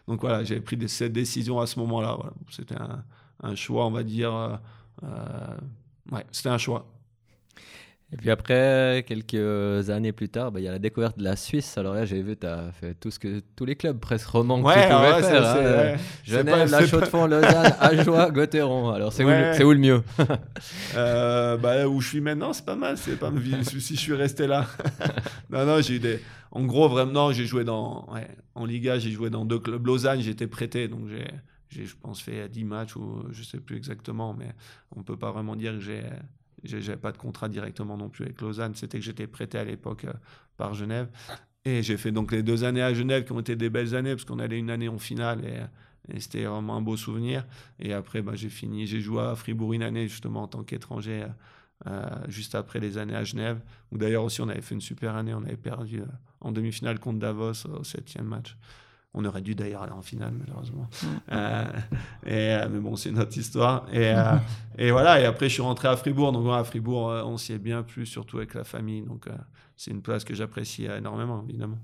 [0.09, 2.19] Donc voilà, j'avais pris cette décision à ce moment-là.
[2.51, 3.05] C'était un,
[3.43, 4.35] un choix, on va dire.
[4.35, 4.57] Euh,
[5.03, 5.57] euh,
[6.13, 6.87] ouais, c'était un choix.
[8.13, 11.35] Et puis après, quelques années plus tard, bah, il y a la découverte de la
[11.35, 11.77] Suisse.
[11.79, 14.63] Alors là, j'ai vu, tu as fait tout ce que tous les clubs presque romans
[14.63, 15.47] que tu pouvais faire.
[15.47, 15.97] Hein.
[16.23, 18.91] Genève, La Chaux-de-Fonds, Lausanne, Ajoie, Gauthieron.
[18.91, 20.03] Alors c'est où, où, le mieux
[20.97, 22.97] euh, bah, Où je suis maintenant, c'est pas mal.
[22.99, 23.33] C'est pas
[23.63, 24.67] si je suis resté là.
[25.51, 26.21] non, non, j'ai eu des.
[26.53, 28.07] En gros, vraiment, j'ai joué dans.
[28.55, 29.85] en Liga, j'ai joué dans deux clubs.
[29.85, 31.27] Lausanne, j'étais prêté, donc j'ai
[31.71, 34.55] j'ai, je pense, fait 10 matchs ou je sais plus exactement, mais
[34.95, 36.03] on peut pas vraiment dire que j'ai,
[36.65, 38.75] j'ai, pas de contrat directement non plus avec Lausanne.
[38.75, 40.13] C'était que j'étais prêté à l'époque euh,
[40.57, 41.09] par Genève.
[41.65, 44.11] Et j'ai fait donc les deux années à Genève qui ont été des belles années
[44.11, 45.61] parce qu'on allait une année en finale et,
[46.19, 47.47] c'était vraiment un beau souvenir.
[47.79, 51.23] Et après, bah, j'ai fini, j'ai joué à Fribourg une année justement en tant qu'étranger.
[51.23, 51.29] Euh,
[51.87, 53.61] euh, juste après les années à Genève,
[53.91, 56.03] où d'ailleurs aussi on avait fait une super année, on avait perdu
[56.41, 58.57] en demi-finale contre Davos au septième match.
[59.15, 60.89] On aurait dû d'ailleurs aller en finale, malheureusement.
[61.31, 61.65] Euh,
[62.27, 63.87] et, euh, mais bon, c'est notre histoire.
[63.93, 64.37] Et, euh,
[64.79, 66.33] et, voilà, et après, je suis rentré à Fribourg.
[66.33, 69.03] Donc, à Fribourg, on s'y est bien plus, surtout avec la famille.
[69.03, 69.29] Donc,
[69.77, 71.79] c'est une place que j'apprécie énormément, évidemment.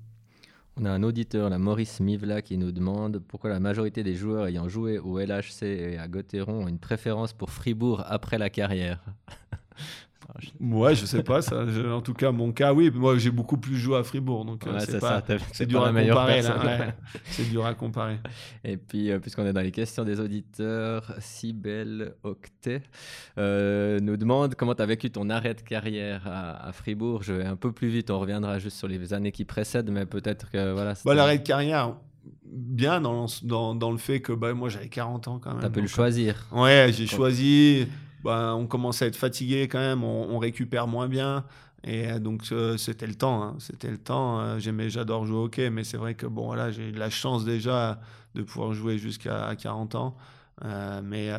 [0.77, 4.47] On a un auditeur, la Maurice Mivla, qui nous demande pourquoi la majorité des joueurs
[4.47, 9.01] ayant joué au LHC et à Gauthieron ont une préférence pour Fribourg après la carrière.
[10.61, 11.65] Ouais, je sais pas ça.
[11.93, 12.91] en tout cas, mon cas, oui.
[12.91, 15.23] Moi, j'ai beaucoup plus joué à Fribourg, donc euh, c'est pas.
[15.53, 16.43] C'est dur à comparer.
[17.25, 18.19] c'est dur à comparer.
[18.65, 22.83] Et puis, euh, puisqu'on est dans les questions des auditeurs, Sibel Octet
[23.39, 27.23] euh, nous demande comment tu as vécu ton arrêt de carrière à, Fribourg.
[27.23, 28.11] Je vais un peu plus vite.
[28.11, 30.95] On reviendra juste sur les années qui précèdent, mais peut-être que voilà.
[31.05, 31.95] Bah, l'arrêt de carrière
[32.45, 35.63] bien dans, dans, dans, le fait que bah, moi j'avais 40 ans quand même.
[35.63, 36.47] Tu pu le choisir.
[36.53, 37.87] Ouais, j'ai choisi.
[38.23, 41.45] Bah, on commence à être fatigué quand même, on, récupère moins bien.
[41.85, 43.57] Et euh, donc euh, c'était le temps, hein.
[43.59, 44.41] c'était le temps.
[44.41, 47.09] Euh, j'aimais, j'adore jouer au hockey, mais c'est vrai que bon voilà, j'ai eu la
[47.09, 48.01] chance déjà
[48.35, 50.17] de pouvoir jouer jusqu'à 40 ans.
[51.03, 51.31] mais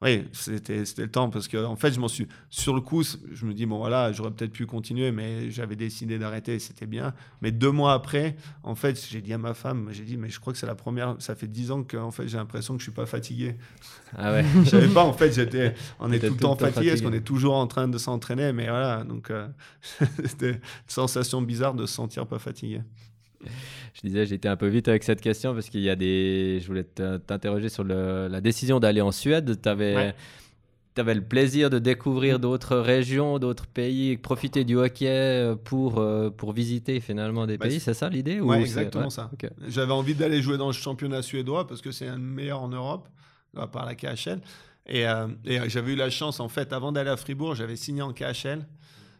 [0.00, 3.44] oui, c'était le temps parce que en fait, je m'en suis sur le coup, je
[3.44, 7.14] me dis bon voilà, j'aurais peut-être pu continuer, mais j'avais décidé d'arrêter, c'était bien.
[7.42, 10.38] Mais deux mois après, en fait, j'ai dit à ma femme, j'ai dit mais je
[10.38, 12.78] crois que c'est la première, ça fait dix ans que en fait j'ai l'impression que
[12.80, 13.56] je suis pas fatigué.
[14.16, 14.44] Ah ouais.
[14.64, 17.26] je savais pas en fait, j'étais, on est tout le temps fatigué, parce qu'on est
[17.26, 19.48] toujours en train de s'entraîner, mais voilà, donc euh,
[20.24, 22.82] c'était une sensation bizarre de se sentir pas fatigué.
[24.02, 26.60] Je disais, j'étais un peu vite avec cette question parce qu'il y a des.
[26.62, 28.28] Je voulais t'interroger sur le...
[28.28, 29.60] la décision d'aller en Suède.
[29.60, 30.14] Tu avais.
[30.94, 36.00] tu avais le plaisir de découvrir d'autres régions, d'autres pays, profiter du hockey pour,
[36.36, 39.30] pour visiter finalement des Bah, pays, c'est ça l'idée ou Ouais, c'est- exactement ouais, ça.
[39.68, 42.68] J'avais envie d'aller jouer dans le championnat suédois parce que c'est un des meilleurs en
[42.68, 43.08] Europe,
[43.56, 44.40] à part la KHL.
[44.86, 48.00] Et, euh, et j'avais eu la chance, en fait, avant d'aller à Fribourg, j'avais signé
[48.02, 48.66] en KHL,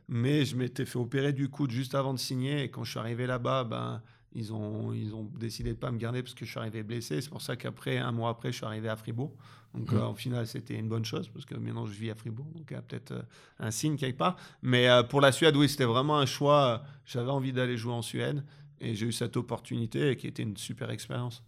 [0.09, 2.62] mais je m'étais fait opérer du coude juste avant de signer.
[2.62, 4.01] Et quand je suis arrivé là-bas, ben,
[4.39, 7.20] ils, ont, ils ont décidé de pas me garder parce que je suis arrivé blessé.
[7.20, 9.32] C'est pour ça qu'après, un mois après, je suis arrivé à Fribourg.
[9.74, 9.99] Donc, Mhm.
[9.99, 12.47] euh, au final, c'était une bonne chose parce que maintenant, je vis à Fribourg.
[12.55, 13.22] Donc, il y a peut-être euh,
[13.59, 14.36] un signe quelque part.
[14.62, 16.82] Mais euh, pour la Suède, oui, c'était vraiment un choix.
[16.82, 18.43] euh, J'avais envie d'aller jouer en Suède.
[18.80, 21.43] Et j'ai eu cette opportunité qui était une super expérience.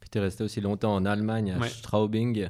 [0.00, 1.68] Puis tu es resté aussi longtemps en Allemagne, à Ouais.
[1.68, 2.48] Straubing.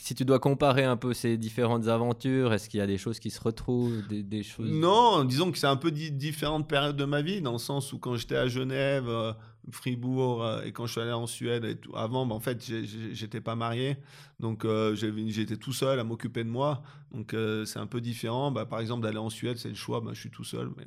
[0.00, 3.18] Si tu dois comparer un peu ces différentes aventures, est-ce qu'il y a des choses
[3.18, 7.04] qui se retrouvent, des, choses Non, disons que c'est un peu di- différentes périodes de
[7.04, 9.32] ma vie, dans le sens où quand j'étais à Genève, euh,
[9.70, 12.64] Fribourg, euh, et quand je suis allé en Suède, et avant, ben, en fait,
[13.12, 13.96] j'étais pas marié,
[14.40, 16.82] donc euh, j'étais tout seul à m'occuper de moi,
[17.12, 17.34] donc
[17.66, 18.50] c'est un peu différent.
[18.50, 20.84] Bah, par exemple, d'aller en Suède, c'est le choix, bah, je suis tout seul, mais.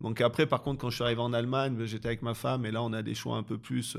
[0.00, 2.64] Donc après, par contre, quand je suis arrivé en Allemagne, bah, j'étais avec ma femme,
[2.66, 3.96] et là, on a des choix un peu plus,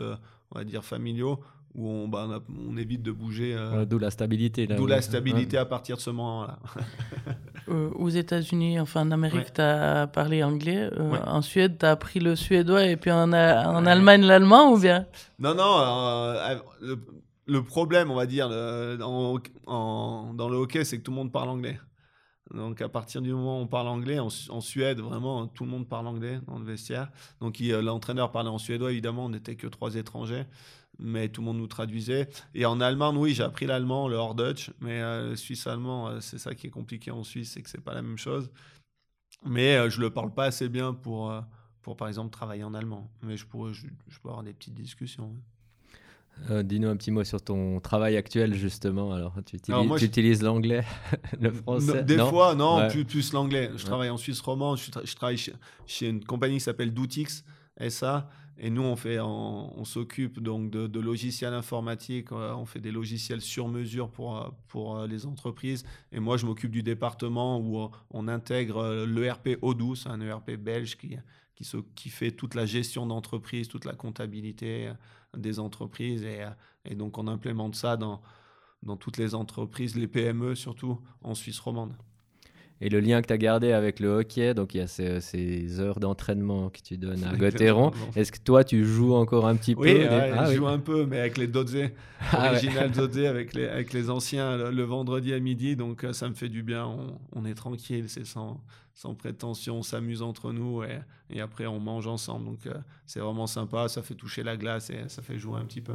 [0.52, 1.40] on va dire, familiaux,
[1.76, 2.42] où on, bah, on, a-
[2.72, 3.54] on évite de bouger.
[3.56, 4.68] euh, Voilà, D'où la stabilité.
[4.68, 6.60] D'où la stabilité à partir de ce moment-là.
[7.70, 9.52] Euh, aux États-Unis, enfin en Amérique, Ouais.
[9.56, 10.90] tu as parlé anglais.
[10.98, 11.20] Euh, Ouais.
[11.26, 13.92] En Suède, tu as appris le suédois et puis en, a- en Ouais.
[13.92, 15.06] Allemagne, l'allemand ou bien?
[15.38, 16.98] Non, non, euh, le,
[17.46, 21.18] le problème, on va dire, le- dans, en- dans le hockey, c'est que tout le
[21.18, 21.80] monde parle anglais.
[22.52, 25.66] Donc, à partir du moment où on parle anglais, en, Su- en Suède, vraiment, tout
[25.66, 27.12] le monde parle anglais dans le vestiaire.
[27.42, 30.46] Donc, l'entraîneur parlait en suédois, évidemment, on n'était que trois étrangers,
[31.00, 32.30] mais tout le monde nous traduisait.
[32.54, 36.38] Et en Allemagne, oui, j'ai appris l'allemand, le hors-Dutch, mais euh, le suisse-allemand, euh, c'est
[36.38, 38.50] ça qui est compliqué en Suisse, c'est que c'est pas la même chose.
[39.46, 41.42] Mais euh, je le parle pas assez bien pour, euh,
[41.82, 43.10] pour, par exemple, travailler en allemand.
[43.24, 45.34] Mais je, pourrais, je, je peux avoir des petites discussions.
[46.64, 49.12] Dis-nous un petit mot sur ton travail actuel, justement.
[49.14, 50.86] Alors, tu utilises, moi, tu je- utilises l'anglais,
[51.40, 52.88] le français des non fois, non, Ouais.
[52.88, 53.68] plus, plus l'anglais.
[53.76, 53.84] Je Ouais.
[53.84, 55.52] travaille en Suisse romande, je, tra- je travaille chez,
[55.86, 57.44] chez une compagnie qui s'appelle Doutix,
[57.90, 58.30] SA,
[58.62, 63.40] et nous, on, fait, on, s'occupe donc de, logiciels informatiques, euh, on fait des logiciels
[63.40, 67.90] sur mesure pour, euh, pour euh, les entreprises, et moi, je m'occupe du département où
[68.12, 71.16] on intègre l'ERP Odoo, c'est un ERP belge qui,
[71.96, 74.92] qui, fait toute la gestion d'entreprise, toute la comptabilité
[75.38, 76.46] des entreprises, et,
[76.84, 78.22] et donc on implémente ça dans,
[78.84, 81.96] dans toutes les entreprises, les PME surtout, en Suisse romande.
[82.82, 85.20] Et le lien que tu as gardé avec le hockey, donc il y a ces,
[85.20, 87.36] ces heures d'entraînement que tu donnes à.
[87.38, 87.92] Gauthieron.
[88.16, 90.56] Est-ce que toi, tu joues encore un petit Oui, peu ouais, Ah je oui.
[90.56, 91.76] joue un peu, mais avec les Dodze,
[92.32, 92.78] Ah ouais.
[93.28, 96.50] avec les, avec les anciens le, le vendredi à midi, donc euh, ça me fait
[96.50, 98.62] du bien, on, on est tranquille, c'est sans,
[98.94, 101.00] sans prétention, on s'amuse entre nous et,
[101.30, 102.74] et après on mange ensemble, donc euh,
[103.06, 105.94] c'est vraiment sympa, ça fait toucher la glace et ça fait jouer un petit peu.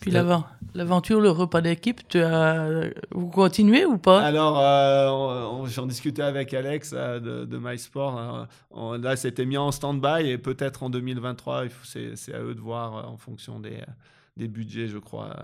[0.00, 2.90] Puis l'aventure, le repas d'équipe, tu as...
[3.10, 4.22] vous continuez ou pas?
[4.22, 8.48] Alors, euh, j'en discutais avec Alex euh, de, MySport.
[8.76, 12.54] euh, là, c'était mis en stand-by et peut-être en 2023, il faut- c'est à eux
[12.54, 15.34] de voir en fonction des, budgets, je crois,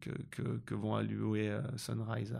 [0.00, 2.36] que, vont allouer Sunrise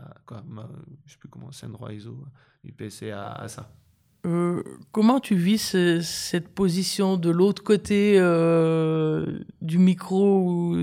[1.05, 2.25] je sais plus comment, Sunrise ou
[2.63, 3.69] UPC à ça.
[4.25, 10.75] Euh, comment tu vis ce- cette position de l'autre côté euh, du micro ou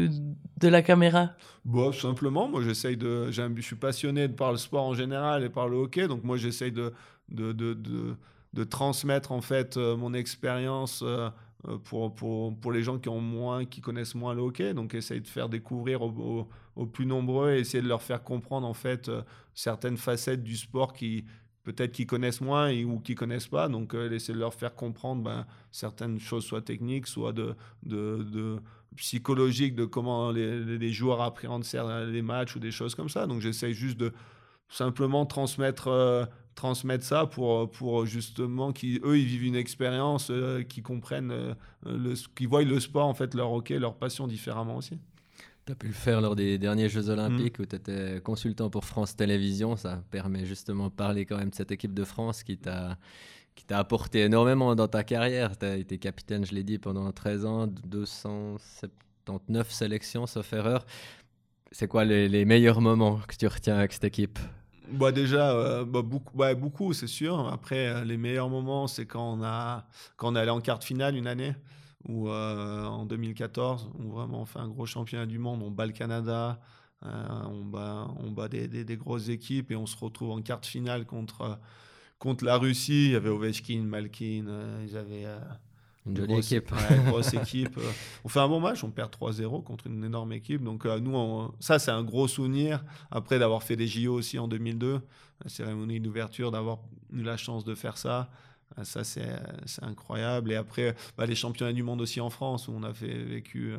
[0.58, 1.32] de la caméra?
[1.64, 3.30] Bon, simplement, moi j'essaye de.
[3.30, 6.72] Je suis passionné par le sport en général et par le hockey, donc moi j'essaye
[6.72, 6.92] de,
[7.28, 7.74] de, de,
[8.54, 11.04] de, transmettre en fait euh, mon expérience
[11.84, 15.20] pour, pour, pour les gens qui ont moins, qui connaissent moins le hockey, donc essaye
[15.20, 16.48] de faire découvrir aux,
[16.92, 19.10] plus nombreux et essayer de leur faire comprendre en fait
[19.54, 21.24] certaines facettes du sport qui
[21.66, 24.74] peut-être qu'ils connaissent moins et, ou qui connaissent pas, donc euh, essayer de leur faire
[24.74, 28.56] comprendre ben, certaines choses, soit techniques, soit de, de, de
[28.94, 33.26] psychologique de comment les, joueurs appréhendent cer- les matchs ou des choses comme ça.
[33.26, 34.12] Donc j'essaye juste de
[34.68, 40.84] simplement transmettre, euh, transmettre ça pour, pour justement qu'eux, ils vivent une expérience, euh, qu'ils
[40.84, 44.98] comprennent, euh, qu'ils voient le sport, en fait, leur hockey, leur passion différemment aussi.
[45.66, 47.10] Tu as pu le faire lors des derniers Jeux.
[47.10, 49.74] Olympiques où tu étais consultant pour France Télévisions.
[49.74, 52.96] Ça permet justement de parler quand même de cette équipe de France qui t'a
[53.56, 55.58] qui t'a apporté énormément dans ta carrière.
[55.58, 60.86] Tu as été capitaine, je l'ai dit, pendant 13 ans, 279 sélections, sauf erreur.
[61.72, 64.38] C'est quoi les, les meilleurs moments que tu retiens avec cette équipe?
[64.92, 67.48] Bah déjà, euh, bah beaucoup, ouais, beaucoup c'est sûr.
[67.52, 69.84] Après, euh, les meilleurs moments, c'est quand on, a,
[70.16, 71.56] quand on est allé en quart de finale une année,
[72.08, 75.86] ou euh, en 2014, où vraiment on fait un gros championnat du monde, on bat
[75.86, 76.60] le Canada,
[77.04, 77.08] euh,
[77.50, 80.60] on bat, on bat des, des- des grosses équipes et on se retrouve en quart
[80.60, 81.54] de finale contre, euh,
[82.18, 83.06] contre la Russie.
[83.06, 84.44] Il y avait Ovechkin, Malkin,
[84.86, 85.26] ils avaient...
[86.06, 86.72] Une jolie équipe.
[87.08, 87.80] grosse équipe.
[88.24, 90.62] On fait un bon match, on perd 3-0 contre une énorme équipe.
[90.62, 92.84] Donc, nous, ça, c'est un gros souvenir.
[93.10, 95.00] Après d'avoir fait des JO aussi en 2002,
[95.42, 96.78] la cérémonie d'ouverture, d'avoir
[97.12, 98.30] eu la chance de faire ça.
[98.82, 99.26] Ça, c'est
[99.82, 100.52] incroyable.
[100.52, 103.74] Et après, bah, les championnats du monde aussi en France, où on a fait, vécu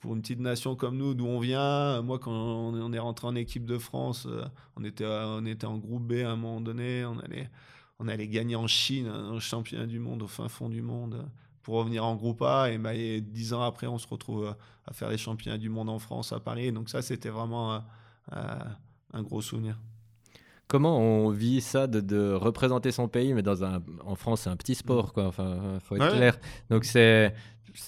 [0.00, 3.34] pour une petite nation comme nous, d'où on vient, moi, quand on est rentré en
[3.34, 4.44] équipe de France, euh,
[4.76, 7.50] on était, on était en groupe B à un moment donné, on allait,
[7.98, 11.26] on allait gagner en Chine, un championnat du monde, au fin fond du monde,
[11.62, 12.70] pour revenir en groupe A.
[12.70, 14.54] Et, bah, dix ans après, on se retrouve
[14.86, 16.72] à faire les championnats du monde en France, à Paris.
[16.72, 17.78] Donc ça, c'était vraiment euh,
[18.32, 18.58] euh,
[19.12, 19.78] un gros souvenir.
[20.68, 24.56] Comment on vit ça de, représenter son pays, mais dans un, en France, c'est un
[24.56, 25.24] petit sport, quoi.
[25.24, 26.38] Enfin, faut être clair.
[26.70, 27.32] Donc c'est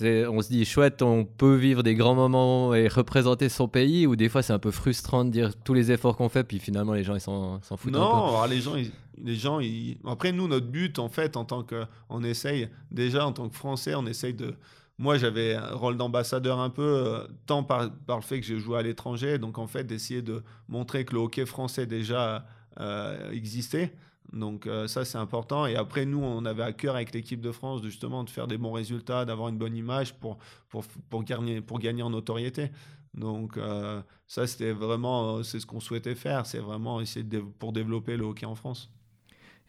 [0.01, 4.17] on se dit chouette, on peut vivre des grands moments et représenter son pays, ou
[4.17, 6.93] des fois c'est un peu frustrant de dire tous les efforts qu'on fait, puis finalement
[6.93, 7.93] les gens ils s'en foutent.
[7.93, 8.75] Non, les gens,
[9.23, 9.61] les gens,
[10.07, 13.57] après nous notre but en fait en tant que, on essaye déjà en tant que
[13.57, 14.55] Français, on essaye de,
[14.99, 18.59] moi j'avais un rôle d'ambassadeur un peu, euh, tant par, par, le fait que j'ai
[18.59, 22.45] joué à l'étranger, donc en fait d'essayer de montrer que le hockey français déjà
[22.79, 23.93] euh, existait.
[24.33, 25.67] Donc euh, ça, c'est important.
[25.67, 28.59] Et après, nous, on avait à cœur avec l'équipe de France justement de faire des
[28.59, 32.71] bons résultats, d'avoir une bonne image pour, pour, pour, gagner, pour gagner en notoriété.
[33.15, 36.47] Donc euh, ça, c'était vraiment, euh, c'est ce qu'on souhaitait faire.
[36.47, 38.91] C'est vraiment essayer de, pour développer le hockey en France.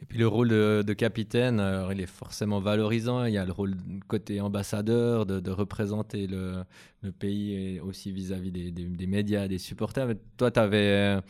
[0.01, 3.25] Et puis le rôle de, capitaine, il est forcément valorisant.
[3.25, 3.77] Il y a le rôle
[4.07, 6.63] côté ambassadeur, de, représenter le,
[7.03, 10.07] le, pays aussi vis-à-vis des, médias, des supporters.
[10.37, 11.21] Toi, tu avais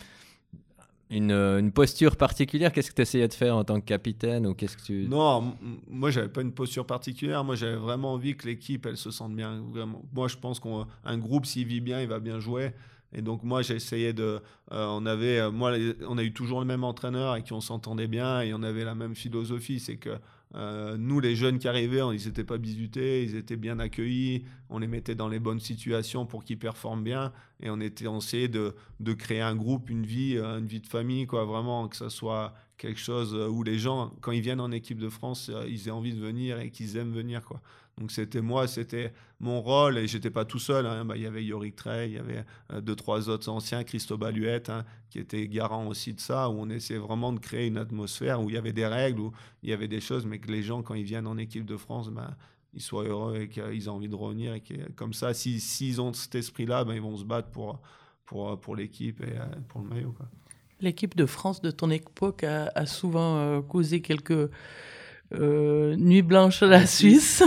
[1.11, 4.53] une, une, posture particulière Qu'est-ce que tu essayais de faire en tant que capitaine ou
[4.53, 5.07] qu'est-ce que tu...
[5.07, 5.55] Non,
[5.89, 7.43] moi j'avais pas une posture particulière.
[7.43, 9.61] Moi j'avais vraiment envie que l'équipe elle se sente bien.
[9.71, 10.01] Vraiment.
[10.13, 12.71] Moi je pense qu'un groupe s'il vit bien, il va bien jouer.
[13.13, 14.39] Et donc moi essayé de,
[14.71, 15.73] euh, on avait, euh, moi
[16.07, 18.85] on a eu toujours le même entraîneur et qui on s'entendait bien et on avait
[18.85, 20.17] la même philosophie, c'est que
[20.55, 24.79] euh, nous, les jeunes qui arrivaient, ils n'étaient pas bisutés, ils étaient bien accueillis, on
[24.79, 27.31] les mettait dans les bonnes situations pour qu'ils performent bien,
[27.61, 30.81] et on était on essayait de, de, créer un groupe, une vie, euh, une vie
[30.81, 34.59] de famille, quoi, vraiment que ça soit quelque chose où les gens, quand ils viennent
[34.59, 37.61] en équipe de France, euh, ils aient envie de venir et qu'ils aiment venir, quoi.
[37.97, 40.85] Donc c'était moi, c'était mon rôle et j'étais pas tout seul.
[40.85, 41.05] Hein.
[41.05, 44.19] Bah, il y avait Yorick Trey, il y avait euh, deux trois autres anciens, Christophe
[44.19, 47.77] Baluette, hein, qui était garant aussi de ça, où on essayait vraiment de créer une
[47.77, 49.31] atmosphère où il y avait des règles, où
[49.63, 51.77] il y avait des choses, mais que les gens quand ils viennent en équipe de
[51.77, 52.37] France, bah,
[52.73, 55.95] ils soient heureux et qu'ils aient envie de revenir et que, comme ça, s'ils si,
[55.99, 57.81] ont cet esprit-là, ben, ils vont se battre pour
[58.25, 60.15] pour pour l'équipe et euh, pour le maillot.
[60.79, 64.49] L'équipe de France de ton époque a, souvent euh, causé quelques
[65.31, 67.43] nuits blanches à la Suisse.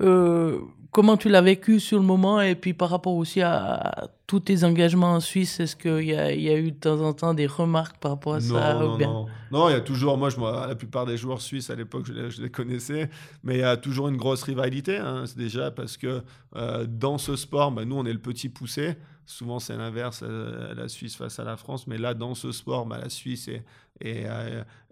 [0.00, 0.58] Euh,
[0.90, 4.64] comment tu l'as vécu sur le moment et puis par rapport aussi à, tous tes
[4.64, 8.12] engagements en Suisse, est-ce qu'il y, a, eu de temps en temps des remarques par
[8.12, 9.68] rapport à ça Non, non, non.
[9.68, 12.50] il y a toujours, moi, je, la plupart des joueurs suisses à l'époque, je, les
[12.50, 13.10] connaissais,
[13.44, 14.96] mais il y a toujours une grosse rivalité.
[14.96, 16.22] Hein, c'est déjà parce que
[16.56, 18.96] euh, dans ce sport, bah, nous, on est le petit poussé.
[19.26, 21.86] Souvent, c'est l'inverse, euh, la Suisse face à la France.
[21.86, 23.64] Mais là, dans ce sport, bah, la Suisse est,
[24.00, 24.26] est,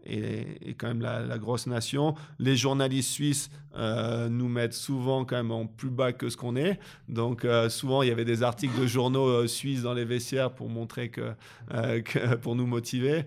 [0.07, 2.15] et, quand même la, grosse nation.
[2.39, 6.57] Les journalistes suisses euh, nous mettent souvent quand même en plus bas que ce qu'on
[6.57, 6.79] est.
[7.09, 10.53] Donc euh, souvent, il y avait des articles de journaux euh, suisses dans les vestiaires
[10.53, 11.35] pour montrer que,
[12.43, 13.25] pour nous motiver.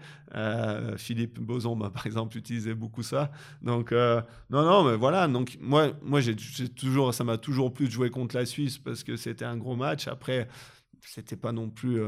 [0.97, 3.31] Philippe Boson, bah, par exemple, utilisait beaucoup ça.
[3.61, 5.27] Donc non, non, mais voilà.
[5.27, 9.03] Donc moi, moi, j'ai toujours, ça m'a toujours plu de jouer contre la Suisse parce
[9.03, 10.07] que c'était un gros match.
[10.07, 10.47] Après,
[11.01, 12.01] c'était pas non plus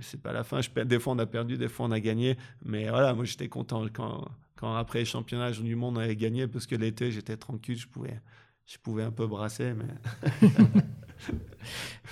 [0.00, 0.60] c'est pas la fin.
[0.60, 2.36] Je, des fois, on a perdu, des fois, on a gagné.
[2.64, 6.46] Mais voilà, moi, j'étais content quand, quand après les championnats du monde, on avait gagné
[6.46, 8.20] parce que l'été, j'étais tranquille, je pouvais,
[8.66, 9.74] je pouvais un peu brasser.
[9.74, 10.48] Mais...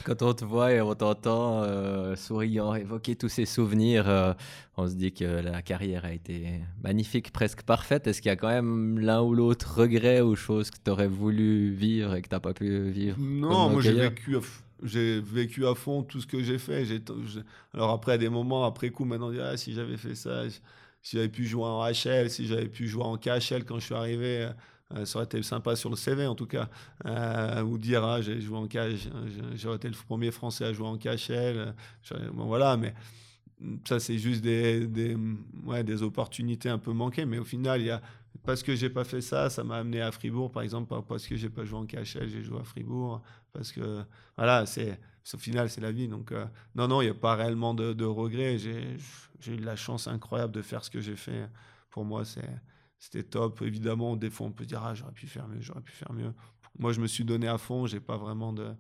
[0.05, 4.33] quand on te voit et on t'entend euh, souriant, évoquer tous ces souvenirs, euh,
[4.77, 8.07] on se dit que la carrière a été magnifique, presque parfaite.
[8.07, 11.09] Est-ce qu'il y a quand même l'un ou l'autre regret ou chose que tu aurais
[11.09, 14.37] voulu vivre et que tu n'as pas pu vivre Non, moi j'ai vécu
[14.83, 16.87] j'ai vécu à fond tout ce que j'ai fait.
[17.73, 20.43] alors après, à des moments, après coup, maintenant, ah, si j'avais fait ça,
[21.03, 23.95] si j'avais pu jouer en HL, si j'avais pu jouer en KHL quand je suis
[23.95, 24.49] arrivé,
[24.95, 26.69] euh, ça aurait été sympa sur le CV en tout cas.
[27.07, 28.99] Euh, ou dire, ah, j'ai joué en KHL,
[29.55, 31.75] j'aurais été le premier Français à jouer en KHL.
[32.33, 32.95] Bon, voilà, mais
[33.87, 35.17] ça, c'est juste des, des,
[35.65, 37.25] ouais, des opportunités un peu manquées.
[37.25, 38.03] Mais au final, il y a,
[38.45, 41.37] parce que j'ai pas fait ça, ça m'a amené à Fribourg, par exemple, parce que
[41.37, 43.23] j'ai pas joué en KHL, j'ai joué à Fribourg,
[43.53, 44.03] parce que
[44.37, 44.99] voilà, c'est
[45.35, 46.09] au final c'est la vie.
[46.09, 48.59] Donc euh, non, non, il n'y a pas réellement de, de regrets.
[48.59, 48.97] J'ai
[49.47, 51.49] eu la chance incroyable de faire ce que j'ai fait.
[51.91, 52.23] Pour moi,
[52.99, 53.63] c'était top.
[53.63, 56.33] Évidemment, des fois on peut dire ah j'aurais pu faire mieux, j'aurais pu faire mieux.
[56.79, 57.87] Moi, je me suis donné à fond.
[57.87, 58.75] J'ai pas vraiment de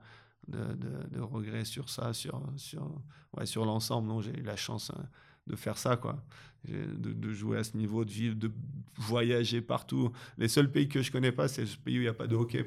[0.49, 0.75] de,
[1.11, 3.03] de, regrets sur ça, sur sur
[3.37, 4.09] ouais, sur l'ensemble.
[4.09, 4.93] Non, j'ai eu la chance.
[4.97, 5.09] Hein,
[5.47, 6.16] de faire ça, quoi.
[6.68, 8.51] De, de, jouer à ce niveau, de vivre, de
[8.99, 10.11] voyager partout.
[10.36, 12.26] Les seuls pays que je connais pas, c'est ce pays où il n'y a pas
[12.26, 12.66] de hockey.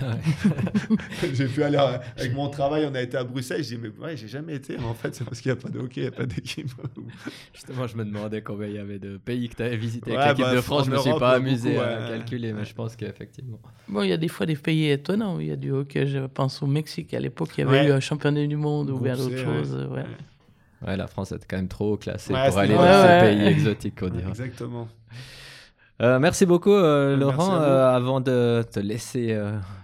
[1.34, 4.16] j'ai pu aller avec mon travail, on a été à Bruxelles, je dis mais ouais,
[4.16, 4.78] j'ai jamais été.
[4.78, 6.70] en fait, c'est parce qu'il n'y a pas de hockey, il n'y a pas d'équipe.
[7.52, 10.38] Justement, je me demandais combien il y avait de pays que tu avais visité avec
[10.38, 10.86] l'équipe bah, de France.
[10.86, 13.58] Je ne me suis pas amusé à calculer, mais je pense qu'effectivement.
[13.88, 16.06] Bon, il y a des fois des pays étonnants où il y a du hockey.
[16.06, 19.00] Je pense au Mexique, à l'époque, il y avait eu un championnat du monde ou
[19.00, 19.76] bien d'autres choses.
[20.82, 20.88] Ouais.
[20.88, 24.08] Ouais, la France est quand même trop classée pour aller dans ces pays exotiques, on
[24.08, 24.28] dirait.
[24.28, 24.88] Exactement.
[26.00, 27.56] Euh, merci beaucoup, euh, Laurent.
[27.56, 29.38] Euh, avant de te laisser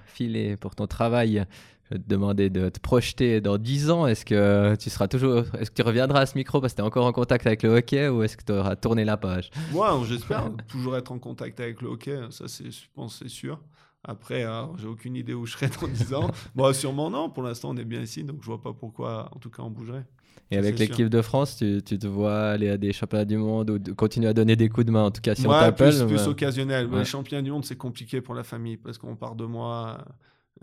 [0.06, 1.44] filer pour ton travail,
[1.84, 4.06] je vais te demander de te projeter dans 10 ans.
[4.06, 6.82] Est-ce que tu seras toujours, est-ce que tu reviendras à ce micro parce que tu
[6.82, 9.50] es encore en contact avec le hockey ou est-ce que tu auras tourné la page?
[9.72, 12.18] Moi, j'espère toujours être en contact avec le hockey.
[12.30, 13.60] Ça, c'est, je pense, c'est sûr.
[14.08, 14.46] Après,
[14.78, 16.30] j'ai aucune idée où je serai dans 10 ans.
[16.54, 17.28] bon, sûrement non.
[17.28, 19.70] Pour l'instant, on est bien ici, donc je vois pas pourquoi, en tout cas, on
[19.70, 20.06] bougerait.
[20.50, 23.70] Et avec l'équipe de France, tu, tu, te vois aller à des championnats du monde
[23.70, 26.06] ou continuer à donner des coups de main, en tout cas si on t'appelle Plus,
[26.06, 26.88] plus occasionnel.
[26.90, 30.04] Les championnats du monde, c'est compliqué pour la famille parce qu'on part de moi,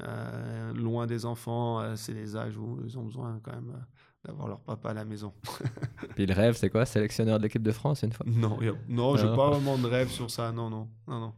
[0.02, 1.82] euh, loin des enfants.
[1.82, 4.94] Euh, c'est les âges où ils ont besoin quand même euh, d'avoir leur papa à
[4.94, 5.34] la maison.
[6.16, 6.86] Puis le rêve, c'est quoi?
[6.86, 8.26] Sélectionneur de l'équipe de France une fois?
[8.26, 10.52] Non, non, j'ai pas vraiment de rêve sur ça.
[10.54, 11.34] Non, non, non, non.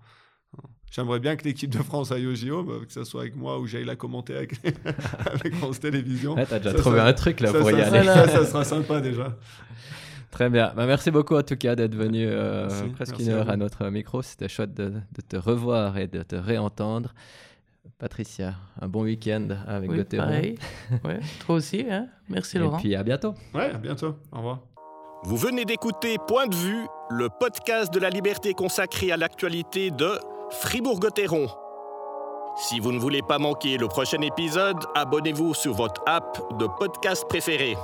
[0.91, 3.67] J'aimerais bien que l'équipe de France aille au JO, que ce soit avec moi ou
[3.67, 4.53] j'aille la commenter avec,
[5.25, 6.35] avec France Télévisions.
[6.35, 8.05] Ouais, T'as déjà trouvé un truc là pour y aller.
[8.05, 9.35] Ça, ça, sera sympa déjà.
[10.31, 10.71] Très bien.
[10.75, 14.21] Bah, merci beaucoup en tout cas d'être venu euh, presque une heure à, notre micro.
[14.21, 14.93] C'était chouette de,
[15.27, 17.13] te revoir et de te réentendre.
[17.99, 20.55] Patricia, un bon week-end avec oui, le pareil.
[21.03, 21.85] ouais, toi aussi.
[21.89, 22.77] Hein merci Laurent.
[22.77, 23.33] Et puis à bientôt.
[23.53, 24.15] Ouais, à bientôt.
[24.31, 24.59] Au revoir.
[25.23, 30.19] Vous venez d'écouter Point de vue, le podcast de la liberté consacré à l'actualité de
[30.51, 31.47] Fribourg-Gotteron.
[32.57, 37.25] Si vous ne voulez pas manquer le prochain épisode, abonnez-vous sur votre app de podcast
[37.27, 37.75] préféré.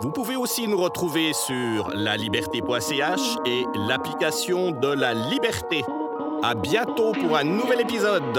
[0.00, 5.82] Vous pouvez aussi nous retrouver sur laliberté.ch et l'application de la liberté.
[6.42, 8.38] À bientôt pour un nouvel épisode.